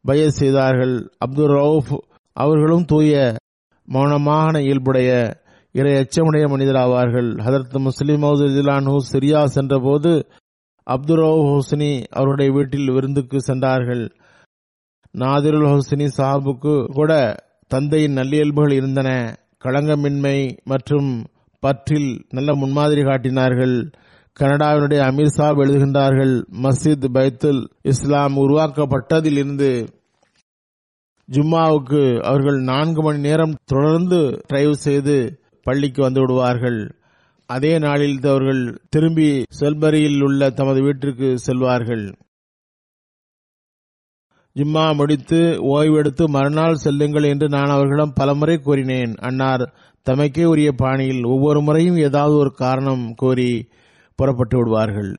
[0.02, 1.10] பய செய்தார்கள்.
[1.18, 1.98] அப்துல் ரவுப்
[2.34, 3.36] அவர்களும் தூய
[3.92, 5.40] மௌனமான இயல்புடைய
[5.72, 7.30] இறை அச்சமுடைய மனிதராவார்கள்.
[7.34, 10.28] ஹதரத் முஸ்லிம் மௌதிலானு சிரியா சென்றபோது
[10.84, 14.16] அப்துல் ரவுப் ஹோஸ்னி அவருடைய வீட்டில் விருந்துக்கு சென்றார்கள்.
[15.18, 17.36] நாதிருல் ஹோஸ்னி சாஹாபுக்கு கூட
[17.68, 19.36] தந்தையின் நல்லியல்புகள் இருந்தன.
[19.64, 21.26] களங்கமின்மை மற்றும்
[21.60, 23.92] பற்றில் நல்ல முன்மாதிரி காட்டினார்கள்.
[24.40, 26.34] கனடாவினுடைய அமீர் சாப் எழுதுகின்றார்கள்
[26.64, 29.88] மஸ்ஜித் பைத்துல் இஸ்லாம் உருவாக்கப்பட்டதிலிருந்து
[31.32, 36.80] ஜும்மாவுக்கு அவர்கள் நான்கு மணி நேரம் தொடர்ந்து டிரைவ் செய்து பள்ளிக்கு வந்து விடுவார்கள்.
[37.46, 42.06] அதே நாளில் அவர்கள் திரும்பி செல்பரியில் உள்ள தமது வீட்டிற்கு செல்வார்கள்.
[44.56, 49.16] ஜும்மா முடித்து ஓய்வெடுத்து மறுநாள் செல்லுங்கள் என்று நான் அவர்களிடம் பலமுறை கூறினேன்.
[49.16, 49.74] அன்னார்
[50.10, 53.70] தமக்கே உரிய பாணியில் ஒவ்வொரு முறையும் ஏதாவது ஒரு காரணம் கோரி
[54.16, 55.16] புறப்பட்டு விடுவார்கள்.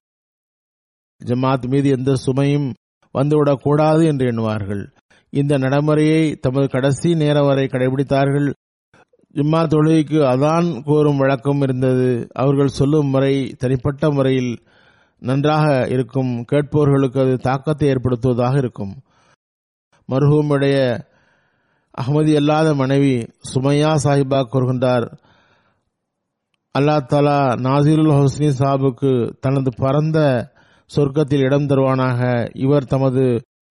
[1.24, 2.72] ஜமாத் மீது எந்த சுமையும்
[3.18, 4.87] வந்துவிடக் கூடாது என்று எண்ணுவார்கள்.
[5.30, 8.53] இந்த நடைமுறையை தமது கடைசி நேரம் வரை கடைபிடித்தார்கள்.
[9.35, 12.28] ஜும்மா தொழுகைக்கு அதான் கோரும் வழக்கம் இருந்தது.
[12.33, 14.62] அவர்கள் சொல்லும் முறை தனிப்பட்ட முறையில்
[15.18, 16.45] நன்றாக இருக்கும்.
[16.53, 18.95] கேட்பவர்களுக்கு அது தாக்கத்தை ஏற்படுத்துவதாக இருக்கும்.
[20.11, 20.77] மருகமுடைய
[21.99, 23.15] அகமதி அல்லாத மனைவி
[23.55, 25.07] சுமையா சாஹிபா கூறுகின்றார்
[26.79, 30.19] அல்லா தாலா நாசிருல் ஹொஸ்னி சாபுக்கு தனது பரந்த
[30.91, 32.51] சொர்க்கத்தில் இடம் தருவானாக.
[32.55, 33.23] இவர் தமது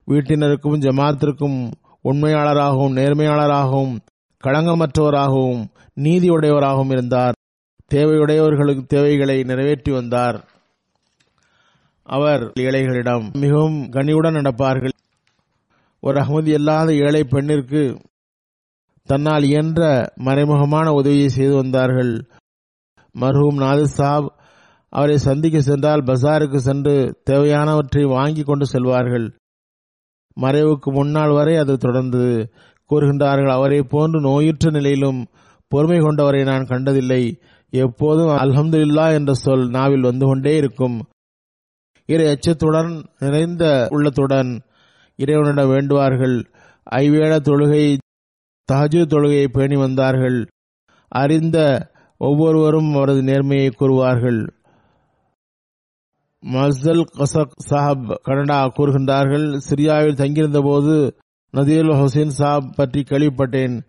[0.07, 1.57] வீட்டினருக்கும் ஜமாத்திற்கும்
[2.03, 3.97] உண்மையாளராகவும் நேர்மையாளராகவும்
[4.43, 5.63] களங்கமற்றவராகவும்
[5.99, 7.35] நீதியுடையவராகவும் இருந்தார்.
[7.93, 10.37] தேவையுடையவர்களுக்கு தேவைகளை நிறைவேற்றி வந்தார்.
[12.03, 14.95] அவர் ஏழைகளிடம் மிகவும் கனிவுடன் நடப்பார்கள்.
[16.03, 17.99] ஒரு அகமதியல்லாத ஏழை பெண்ணிற்கு
[19.07, 22.13] தன்னால் இயன்ற மறைமுகமான உதவியை செய்து வந்தார்கள்.
[23.19, 24.27] மர்ஹூம் நாது சாப்
[24.89, 29.27] அவரை சந்திக்க சென்றால் பசாருக்கு சென்று தேவையானவற்றை வாங்கி கொண்டு செல்வார்கள்.
[30.41, 32.51] மறைவுக்கு முன்னால் வரை அது தொடர்ந்தது.
[32.89, 35.27] கூறுகின்றார்கள் அவரை போன்று நோயுற்ற நிலையிலும்
[35.67, 37.41] பொறுமை கொண்டவரை நான் கண்டதில்லை.
[37.69, 40.97] எப்போதும் அல்ஹம்துல்லா என்ற சொல் நாவில் வந்து கொண்டே இருக்கும்.
[42.05, 44.61] இறை எச்சத்துடன் நிறைந்த உள்ளத்துடன்
[45.21, 46.45] இறைவனிடம் வேண்டுவார்கள்.
[46.91, 47.97] ஐவேள தொழுகை
[48.71, 50.47] தஹஜு தொழுகையை பேணி வந்தார்கள்.
[51.07, 54.49] அறிந்த ஒவ்வொருவரும் அவரது நேர்மையை கூறுவார்கள்.
[56.45, 61.17] மஸ்தல் கசக் சாஹப் கனடா கூறுகின்றார்கள் சிரியாவில் தங்கியிருந்த போது
[61.57, 63.81] நதீல் ஹுசேன் சாப் பற்றி கேள்விப்பட்டேன்.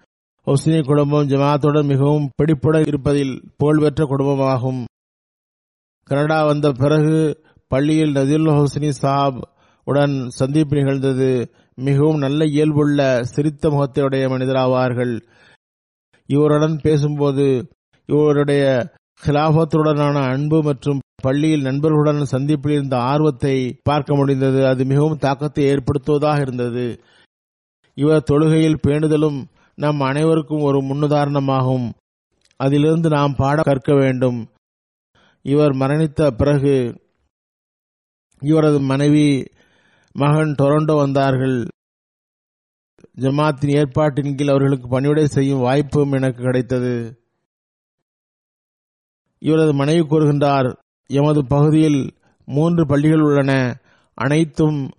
[0.46, 4.84] ஹொஸ்னி குடும்பம் ஜமாத்துடன் மிகவும் பிடிப்புடன் இருப்பதில் புகழ்பெற்ற குடும்பமாகும்.
[6.04, 9.51] கனடா வந்த பிறகு பள்ளியில் நதியுல் ஹொஸ்னி சாப்
[9.84, 11.50] உடன் சந்திப்பு நிகழ்ந்தது.
[11.74, 15.20] மிகவும் நல்ல இயல்புள்ள சிரித்த முகத்தையுடைய மனிதராவார்கள்.
[16.26, 17.68] இவருடன் பேசும்போது
[18.06, 24.66] இவருடைய கிலாபத்துடனான அன்பு மற்றும் பள்ளியில் நண்பர்களுடன் சந்திப்பில் இருந்த ஆர்வத்தை பார்க்க முடிந்தது.
[24.66, 27.00] அது மிகவும் தாக்கத்தை ஏற்படுத்துவதாக இருந்தது.
[27.94, 31.90] இவர் தொழுகையில் பேணுதலும் நம் அனைவருக்கும் ஒரு முன்னுதாரணமாகும்.
[32.56, 34.48] அதிலிருந்து நாம் பாட கற்க வேண்டும்.
[35.42, 37.00] இவர் மரணித்த பிறகு
[38.40, 39.46] இவரது மனைவி
[40.12, 41.64] மகன் டொரண்டோ வந்தார்கள்.
[43.16, 47.20] ஜமாத்தின் ஏற்பாட்டின் கீழ் அவர்களுக்கு பணிவிடை செய்யும் வாய்ப்பும் எனக்கு கிடைத்தது.
[49.38, 50.74] இவரது மனைவி கூறுகின்றார்
[51.06, 52.10] எமது பகுதியில்
[52.44, 53.80] மூன்று பள்ளிகள் உள்ளன.
[54.14, 54.90] அனைத்தும்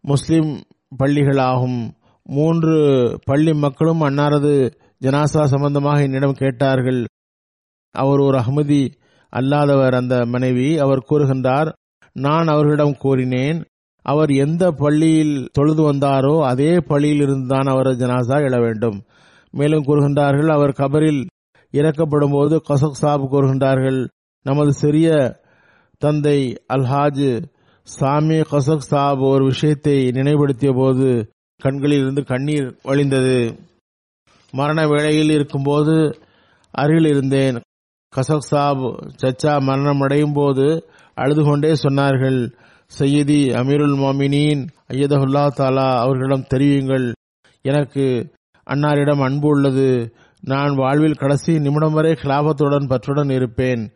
[0.00, 0.60] முஸ்லிம்
[0.98, 1.90] பள்ளிகளாகும்.
[2.22, 2.74] மூன்று
[3.24, 7.04] பள்ளி மக்களும் அன்னாரது ஜனாசா சம்பந்தமாக என்னிடம் கேட்டார்கள்.
[7.90, 8.82] அவர் ஒரு அகமதி
[9.32, 9.94] அல்லாதவர்.
[9.94, 11.72] அந்த மனைவி அவர் கூறுகின்றார்
[12.12, 13.64] நான் அவர்களிடம் கூறினேன்
[14.04, 18.98] அவர் எந்த பள்ளியில் தொழுது வந்தாரோ அதே பள்ளியில் இருந்துதான் அவரது ஜனாசா எழ வேண்டும்.
[19.50, 21.26] மேலும் கூறுகின்றார்கள் அவர் கபரில்
[21.70, 24.00] இறக்கப்படும் போது கசக் சாப் கூறுகின்றார்கள்.
[24.42, 25.08] நமது சிறிய
[25.98, 26.38] தந்தை
[26.72, 27.44] அல்ஹாஜ்
[27.82, 31.08] சாமி கசக் சாப் ஒரு விஷயத்தை நினைவுபடுத்திய போது
[31.62, 33.58] கண்களில் இருந்து கண்ணீர் வழிந்தது.
[34.52, 35.96] மரண வேளையில் இருக்கும்போது
[36.70, 37.56] அருகில் இருந்தேன்.
[38.12, 38.82] கசக் சாப்
[39.22, 40.66] சச்சா மரணம் அடையும் போது
[41.14, 42.38] அழுது கொண்டே சொன்னார்கள்
[42.86, 47.12] சையதி அமீருல் மாமினின் ஐயதஹுல்லா தாலா அவர்களிடம் தெரியுங்கள்
[47.62, 48.34] எனக்கு
[48.70, 50.14] அன்னாரிடம் அன்பு உள்ளது.
[50.40, 53.92] நான் வாழ்வில் கடைசி நிமிடம் வரை கிலாபத்துடன் பற்றுடன் இருப்பேன்.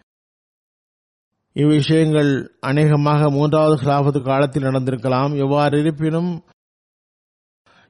[1.53, 5.37] இவ்விஷயங்கள் அநேகமாக மூன்றாவது கிலாபத்து காலத்தில் நடந்திருக்கலாம்.
[5.37, 6.45] எவ்வாறு இருப்பினும்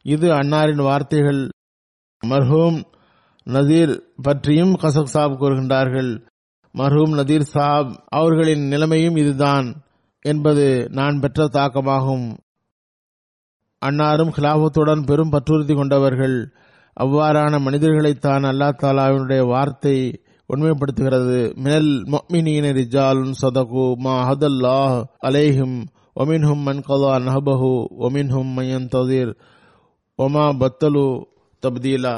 [0.02, 1.48] இது அன்னாரின் வார்த்தைகள்.
[2.26, 2.84] மர்ஹூம்
[3.44, 6.26] நதீர் பற்றியும் கசக் சாப் கூறுகின்றார்கள்.
[6.74, 9.82] மர்ஹூம் நதீர் சாப் அவர்களின் நிலைமையும் இதுதான்.
[10.32, 10.66] என்பது
[10.98, 12.28] நான் பெற்ற தாக்கமாகும்.
[13.82, 16.38] அன்னாரும் கிலாபத்துடன் பெரும் பற்றுறுதி கொண்டவர்கள்
[16.96, 19.98] அவ்வாறான மனிதர்களைத்தான் அல்லா தாலாவினுடைய வார்த்தை
[20.52, 21.38] உண்மைப்படுத்துகிறது.
[21.64, 24.96] மினல் மொமினீன ரிஜாலுன் சதகு மா ஹதல்லாஹ்
[25.28, 25.76] அலைஹிம்
[26.20, 27.72] ஒமின்ஹும் மன் கதா நஹபஹு
[28.06, 29.32] ஒமின்ஹும் மையன் ததிர்
[30.18, 31.06] ஒமா பத்தலு
[31.62, 32.16] தப்தீலா.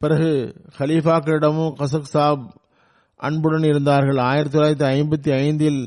[0.00, 0.32] பிறகு
[0.78, 2.44] ஹலீஃபாக்களிடமும் கசக் சாப்
[3.16, 4.20] அன்புடன் இருந்தார்கள்.
[4.30, 5.82] ஆயிரத்தி தொள்ளாயிரத்தி ஐம்பத்தி ஐந்தில்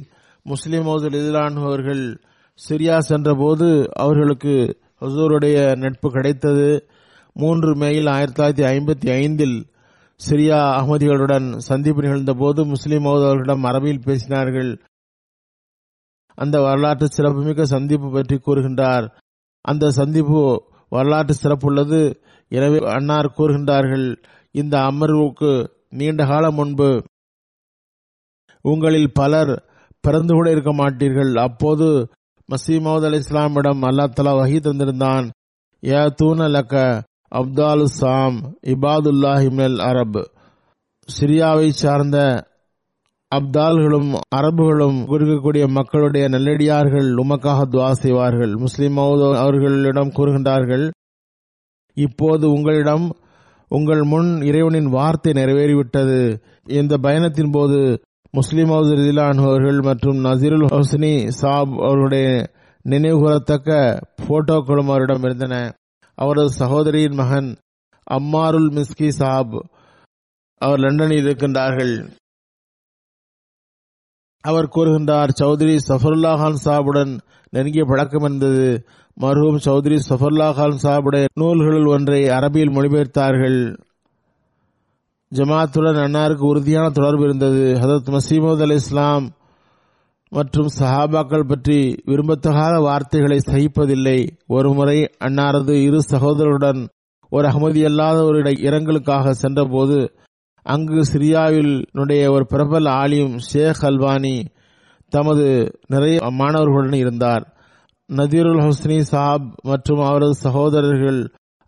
[0.45, 2.21] முஸ்லிம் மௌதுல் இதிலான் அவர்கள்
[2.69, 4.55] சிரியா சென்றபோது அவர்களுக்கு
[5.01, 6.87] ஹசூருடைய நட்பு கிடைத்தது.
[7.33, 9.55] மூன்று மேயில் ஆயிரத்தி தொள்ளாயிரத்தி ஐம்பத்தி ஐந்தில்
[10.19, 14.71] சிரியா அகமதிகளுடன் சந்திப்பு நிகழ்ந்த போது முஸ்லிம் மௌத் அவர்களிடம் அரபியில் பேசினார்கள்.
[16.35, 19.07] அந்த வரலாற்று சிறப்புமிக்க சந்திப்பு பற்றி கூறுகின்றார்.
[19.61, 20.41] அந்த சந்திப்பு
[20.89, 22.01] வரலாற்று சிறப்புள்ளது.
[22.47, 24.07] எனவே அன்னார் கூறுகின்றார்கள்
[24.51, 25.51] இந்த அமர்வுக்கு
[25.89, 26.89] நீண்ட காலம் முன்பு
[28.61, 29.53] உங்களில் பலர்
[30.05, 31.31] பிறந்து கூட இருக்க மாட்டீர்கள்.
[31.47, 31.87] அப்போது
[32.49, 35.25] மசீமவுத் அலி இஸ்லாமிடம் அல்லா தலா வகி தந்திருந்தான்.
[35.83, 36.75] யா தூன லக்க
[37.39, 38.39] அப்தாலு சாம்
[38.73, 40.19] இபாதுல்லாஹ் இம்னல் அரப்.
[41.09, 42.17] சிரியாவை சார்ந்த
[43.31, 48.53] அப்தால்களும் அரபுகளும் இருக்கக்கூடிய மக்களுடைய நல்லடியார்கள் உமக்காக துவா செய்வார்கள்.
[48.63, 48.97] முஸ்லிம்
[49.43, 50.85] அவர்களிடம் கூறுகின்றார்கள்
[51.97, 53.05] இப்போது உங்களிடம்
[53.71, 56.19] உங்கள் முன் இறைவனின் வார்த்தை நிறைவேறிவிட்டது.
[56.79, 57.79] இந்த பயணத்தின் போது
[58.37, 61.11] முஸ்லிம் அவர்கள் மற்றும் நசீருல் ஹோஸ்னி
[61.41, 62.27] சாப் அவருடைய
[62.85, 63.69] நினைவுகூரத்தக்க
[64.27, 65.55] போட்டோக்களும் அவரிடம் இருந்தன.
[66.17, 67.49] அவரது சகோதரியின் மகன்
[68.07, 69.53] அம்மாருல் மிஸ்கி சாப்
[70.61, 71.93] அவர் லண்டனில் இருக்கின்றார்கள்.
[74.43, 77.13] அவர் கூறுகின்றார் சௌத்ரி சஃபருல்லா கான் சாபுடன்
[77.49, 78.67] நெருங்கிய பழக்கம் இருந்தது
[79.17, 83.59] மருகும் சௌத்ரி சஃபருல்லா கான் சாபுடைய நூல்களில் ஒன்றை அரபியில் மொழிபெயர்த்தார்கள்.
[85.33, 87.73] ஜமாத்துடன் அன்னாருக்கு உறுதியான தொடர்பு இருந்தது.
[87.73, 89.31] ஹதரத் மசீமது அலி இஸ்லாம்
[90.29, 94.19] மற்றும் சஹாபாக்கள் பற்றி விரும்பத்தகாத வார்த்தைகளை சகிப்பதில்லை.
[94.47, 96.87] ஒருமுறை அன்னாரது இரு சகோதரருடன்
[97.29, 100.11] ஒரு அகமதி அல்லாத ஒரு இரங்கலுக்காக சென்றபோது
[100.65, 104.45] அங்கு சிரியாவில் ஒரு பிரபல ஆலியும் ஷேக் அல்வானி
[105.09, 105.45] தமது
[105.87, 107.43] நிறைய மாணவர்களுடன் இருந்தார்.
[108.09, 111.19] நதீருல் ஹுஸ்னி சாப் மற்றும் அவரது சகோதரர்கள்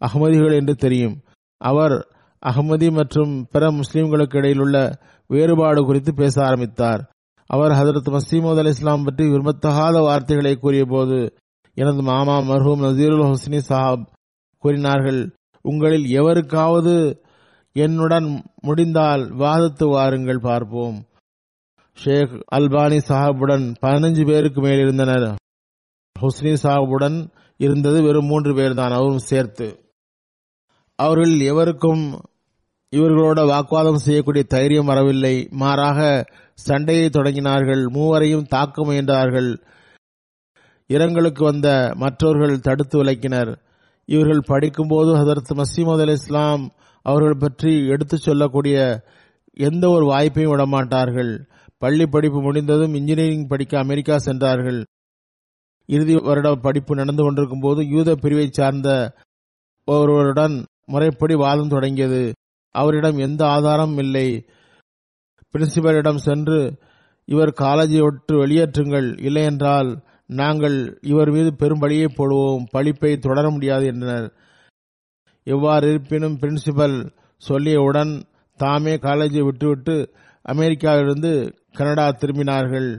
[0.01, 1.15] அகமதிகள் என்று தெரியும்.
[1.57, 1.95] அவர்
[2.49, 4.77] அகமதி மற்றும் பிற முஸ்லிம்களுக்கு இடையிலுள்ள
[5.29, 7.01] வேறுபாடு குறித்து பேச ஆரம்பித்தார்.
[7.49, 11.17] அவர் ஹதரத் மசீமது அலி இஸ்லாம் பற்றி விரும்பத்தகாத வார்த்தைகளை கூறிய போது
[11.77, 14.05] எனது மாமா மர்ஹூம் நசீருல் ஹுஸ்னி சாஹாப்
[14.63, 15.21] கூறினார்கள்
[15.61, 16.95] உங்களில் எவருக்காவது
[17.75, 18.27] என்னுடன்
[18.61, 20.97] முடிந்தால் வாதத்து வாருங்கள் பார்ப்போம்.
[21.97, 25.27] ஷேக் அல்பானி சாஹாபுடன் பதினஞ்சு பேருக்கு மேல் இருந்தனர்.
[26.15, 27.17] ஹுஸ்னி சாஹாபுடன்
[27.57, 29.67] இருந்தது வெறும் மூன்று பேர் தான் அவரும் சேர்த்து.
[30.99, 32.03] அவர்கள் எவருக்கும்
[32.95, 35.47] இவர்களோட வாக்குவாதம் செய்யக்கூடிய தைரியம் வரவில்லை.
[35.51, 37.89] மாறாக சண்டையை தொடங்கினார்கள்.
[37.89, 39.49] மூவரையும் தாக்க முயன்றார்கள்.
[40.87, 43.55] இரங்கலுக்கு வந்த மற்றவர்கள் தடுத்து விளக்கினர்
[44.05, 46.71] இவர்கள் படிக்கும்போது ஹதரத் மசீமது அலி இஸ்லாம்
[47.01, 49.03] அவர்கள் பற்றி எடுத்துச் சொல்லக்கூடிய
[49.53, 51.49] எந்த ஒரு வாய்ப்பையும் விடமாட்டார்கள்.
[51.77, 54.85] பள்ளி படிப்பு முடிந்ததும் இன்ஜினியரிங் படிக்க அமெரிக்கா சென்றார்கள்.
[55.85, 59.13] இறுதி வருட படிப்பு நடந்து கொண்டிருக்கும் போது யூத பிரிவை சார்ந்த
[59.85, 62.33] ஒருவருடன் முறைப்படி வாதம் தொடங்கியது.
[62.81, 64.27] அவரிடம் எந்த ஆதாரமும் இல்லை.
[65.51, 66.59] பிரின்சிபலிடம் சென்று
[67.25, 69.07] இவர் காலேஜை விட்டு வெளியேற்றுங்கள்.
[69.23, 69.89] இல்லையென்றால்
[70.39, 72.65] நாங்கள் இவர் மீது பெரும் பழியை போடுவோம்.
[72.71, 74.27] பழிப்பை தொடர முடியாது என்றனர்.
[75.47, 76.97] எவ்வாறு இருப்பினும் பிரின்சிபல்
[77.41, 78.13] சொல்லியவுடன்
[78.57, 79.95] தாமே காலேஜை விட்டுவிட்டு
[80.47, 81.33] அமெரிக்காவிலிருந்து
[81.73, 82.89] கனடா திரும்பினார்கள்.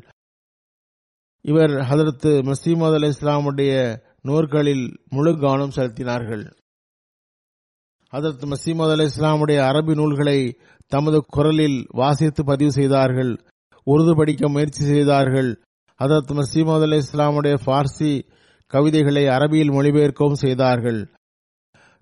[1.40, 3.74] இவர் ஹதரத்து மசீமது அலி இஸ்லாமுடைய
[4.22, 6.44] நூற்களில் முழு கவனம் செலுத்தினார்கள்.
[8.14, 13.32] ஹதரத் மசீமது அலி இஸ்லாமுடைய அரபி நூல்களை தமது குரலில் வாசித்து பதிவு செய்தார்கள்
[13.84, 15.61] உருது படிக்க முயற்சி செய்தார்கள்.
[16.00, 18.22] ஹதரத் மசீமது அலி இஸ்லாமுடைய பார்சி
[18.66, 21.09] கவிதைகளை அரபியில் மொழிபெயர்க்கவும் செய்தார்கள்.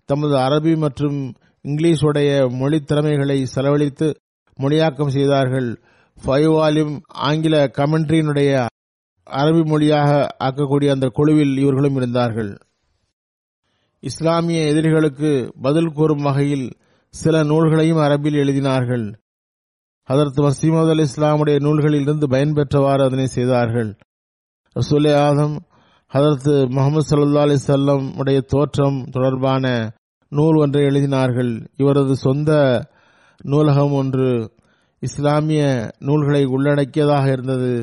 [0.04, 4.14] தமது அரபி மற்றும் இங்கிலீஷுடைய மொழி திறமைகளை செலவழித்து
[4.58, 5.82] மொழியாக்கம் செய்தார்கள்.
[6.24, 8.66] ஃபைவ் ஆங்கில கமெண்ட்ரியினுடைய
[9.30, 12.58] அரபி மொழியாக ஆக்கக்கூடிய அந்த குழுவில் இவர்களும் இருந்தார்கள்.
[14.08, 15.30] இஸ்லாமிய எதிரிகளுக்கு
[15.62, 16.66] பதில் கூறும் வகையில்
[17.14, 19.06] சில நூல்களையும் அரபில் எழுதினார்கள்.
[20.08, 23.90] அதற்கு மசீமது அலி இஸ்லாமுடைய நூல்களிலிருந்து பயன்பெற்றவாறு அதனை செய்தார்கள்.
[24.76, 25.54] ரசூலே ஆதம்
[26.12, 29.94] அதற்கு முகமது சல்லா அலி செல்லம் உடைய தோற்றம் தொடர்பான
[30.32, 31.52] நூல் ஒன்றை எழுதினார்கள்.
[31.76, 32.50] இவரது சொந்த
[33.44, 34.30] நூலகம் ஒன்று
[35.02, 35.62] இஸ்லாமிய
[35.98, 37.74] நூல்களை உள்ளடக்கியதாக இருந்தது.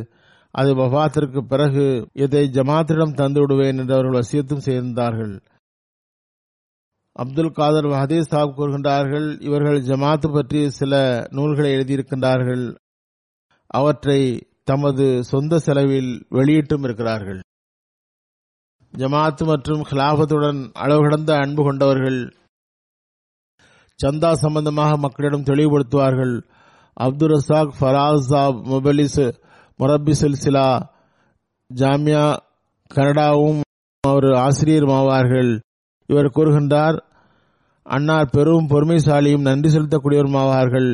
[0.53, 5.33] அது வபாத்திற்கு பிறகு இதை ஜமாத்திடம் தந்து விடுவேன் என்று அவர்கள் வசியத்தும் செய்திருந்தார்கள்
[7.13, 12.75] அப்துல் காதர் ஹதீஸ் சாப் கூறுகின்றார்கள் இவர்கள் ஜமாத்து பற்றி சில நூல்களை எழுதியிருக்கின்றார்கள்.
[13.67, 17.39] அவற்றை தமது சொந்த செலவில் வெளியிட்டும் இருக்கிறார்கள்.
[18.97, 22.19] ஜமாத் மற்றும் ஹிலாபத்துடன் அளவு கடந்த அன்பு கொண்டவர்கள்
[23.99, 26.35] சந்தா சம்பந்தமாக மக்களிடம் தெளிவுபடுத்துவார்கள்.
[26.93, 29.33] அப்துல் ரசாக் ஃபராஸ் சாப் முபலிஸ்
[29.75, 30.67] முரப்பி சில்சிலா
[31.75, 32.25] ஜாமியா
[32.95, 33.61] கனடாவும்
[34.07, 35.51] ஒரு ஆசிரியரும் ஆவார்கள்.
[36.11, 36.97] இவர் கூறுகின்றார்
[37.85, 40.89] அன்னார் பெரும் பொறுமைசாலியும் நன்றி செலுத்தக்கூடியவருமாவார்கள்.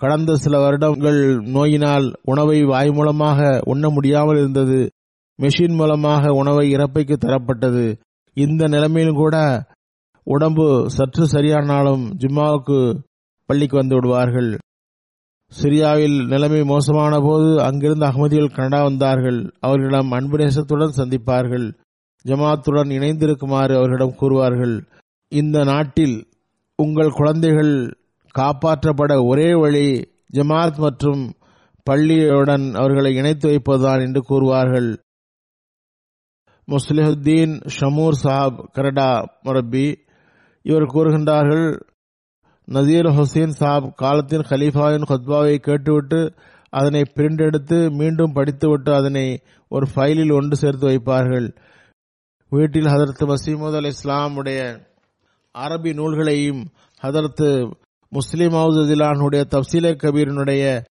[0.00, 1.18] கடந்த சில வருடங்கள்
[1.54, 4.78] நோயினால் உணவை வாய் மூலமாக உண்ண முடியாமல் இருந்தது.
[5.38, 7.84] மெஷின் மூலமாக உணவை இறப்பைக்கு தரப்பட்டது.
[8.36, 9.36] இந்த நிலைமையிலும் கூட
[10.26, 10.66] உடம்பு
[10.96, 12.78] சற்று சரியானாலும் ஜிம்மாவுக்கு
[13.48, 14.50] பள்ளிக்கு வந்து விடுவார்கள்.
[15.52, 19.38] சிரியாவில் நிலைமை மோசமான போது அங்கிருந்து அகமதிகள் கனடா வந்தார்கள்.
[19.60, 21.66] அவர்களிடம் அன்பு நேசத்துடன் சந்திப்பார்கள்.
[22.28, 24.86] ஜமாத்துடன் இணைந்திருக்குமாறு அவர்களிடம் கூறுவார்கள்.
[25.28, 26.28] இந்த நாட்டில்
[26.76, 27.74] உங்கள் குழந்தைகள்
[28.38, 31.32] காப்பாற்றப்பட ஒரே வழி ஜமாத் மற்றும்
[31.90, 34.96] பள்ளியுடன் அவர்களை இணைத்து வைப்பதுதான் என்று கூறுவார்கள்.
[36.68, 39.98] முஸ்லிஹுத்தீன் ஷமூர் சாப் கரடா முரப்பி
[40.62, 41.80] இவர் கூறுகின்றார்கள்
[42.68, 46.34] நசீர் ஹுசேன் சாப் காலத்தின் ஹலீஃபாவின் ஹொத்பாவை கேட்டுவிட்டு
[46.70, 51.56] அதனை பிரிண்ட் எடுத்து மீண்டும் படித்துவிட்டு அதனை ஒரு ஃபைலில் ஒன்று சேர்த்து வைப்பார்கள்.
[52.50, 54.88] வீட்டில் ஹதரத் மசீமது அல் இஸ்லாம் உடைய
[55.58, 56.70] அரபி நூல்களையும்
[57.02, 57.72] ஹதரத்து
[58.08, 60.82] முஸ்லிம் ஹவுசிலானுடைய தப்சீலே கபீரனுடைய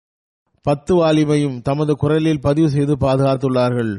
[0.63, 3.99] பத்து வாலிமையும் தமது குரலில் பதிவு செய்து பாதுகாத்துள்ளார்கள்.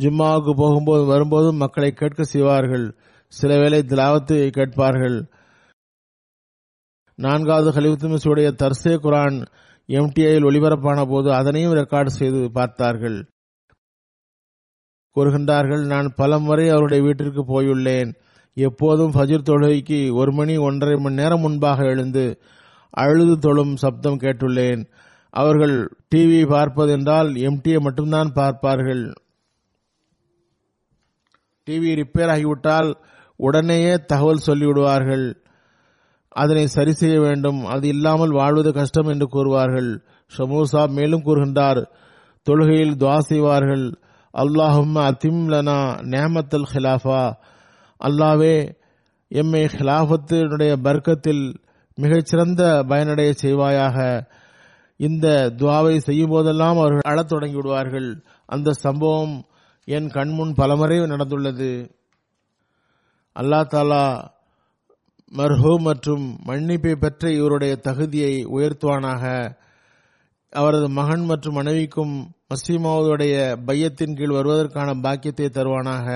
[0.00, 2.96] ஜும்மாவுக்கு போகும்போது வரும்போதும் மக்களை கேட்க செய்வார்கள்.
[3.26, 5.26] சில வேளை திலாவத்து கேட்பார்கள்.
[7.14, 9.46] நான்காவது ஹலிஃபத்துமிசுடைய தர்சே குரான்
[9.88, 13.29] எம்டிஐயில் ஒளிபரப்பான போது அதனையும் ரெக்கார்டு செய்து பார்த்தார்கள்.
[15.16, 18.14] கூறுகின்றார்கள் நான் பலமுறை அவருடைய வீட்டிற்கு போயுள்ளேன்.
[18.54, 22.40] எப்போதும் ஃபஜிர் தொழுகைக்கு ஒரு மணி ஒன்றரை மணி நேரம் முன்பாக எழுந்து
[22.90, 24.86] அழுது தொழும் சப்தம் கேட்டுள்ளேன்.
[25.30, 29.12] அவர்கள் டிவி பார்ப்பதென்றால் எம்டியை மட்டும்தான் பார்ப்பார்கள்.
[31.66, 32.96] டிவி ரிப்பேர் ஆகிவிட்டால்
[33.36, 35.34] உடனேயே தகவல் சொல்லிவிடுவார்கள்.
[36.28, 37.64] அதனை சரி செய்ய வேண்டும்.
[37.64, 40.02] அது இல்லாமல் வாழ்வது கஷ்டம் என்று கூறுவார்கள்.
[40.36, 41.84] ஷமூர் சாப் மேலும் கூறுகின்றார்
[42.50, 44.00] தொழுகையில் துவா செய்வார்கள்.
[44.32, 47.32] அல்லாஹும் அத்திம் லனா நேமத்தல் ஹிலாஃபா.
[48.04, 48.74] அல்லாவே
[49.28, 51.54] எம்மை ஹிலாஃபத்தினுடைய பர்க்கத்தில்
[51.94, 54.26] மிகச்சிறந்த பயனடைய செய்வாயாக.
[54.96, 59.44] இந்த துவாவை செய்யும் போதெல்லாம் அவர்கள் அழத் தொடங்கி விடுவார்கள் அந்த சம்பவம்
[59.84, 61.90] என் கண்முன் பலமுறை நடந்துள்ளது.
[63.34, 64.28] அல்லா தாலா
[65.36, 69.54] மர்ஹூ மற்றும் மன்னிப்பை பெற்ற இவருடைய தகுதியை உயர்த்துவானாக.
[70.50, 73.35] அவரது மகன் மற்றும் மனைவிக்கும் மசீமாவுடைய
[73.67, 76.07] பையத்தின் கீழ் வருவதற்கான பாக்கியத்தை தருவானாக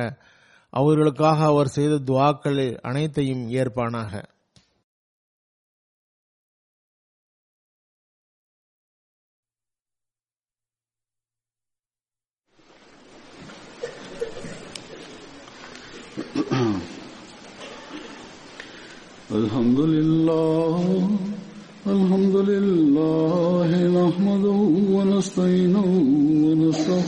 [0.73, 2.59] அவர்களுக்காக அவர் செய்த துவாக்கள்
[2.89, 4.11] அனைத்தையும் ஏற்பானாக
[19.31, 20.79] الحمد لله
[21.87, 24.59] الحمد لله نحمده
[24.95, 25.87] ونستعينه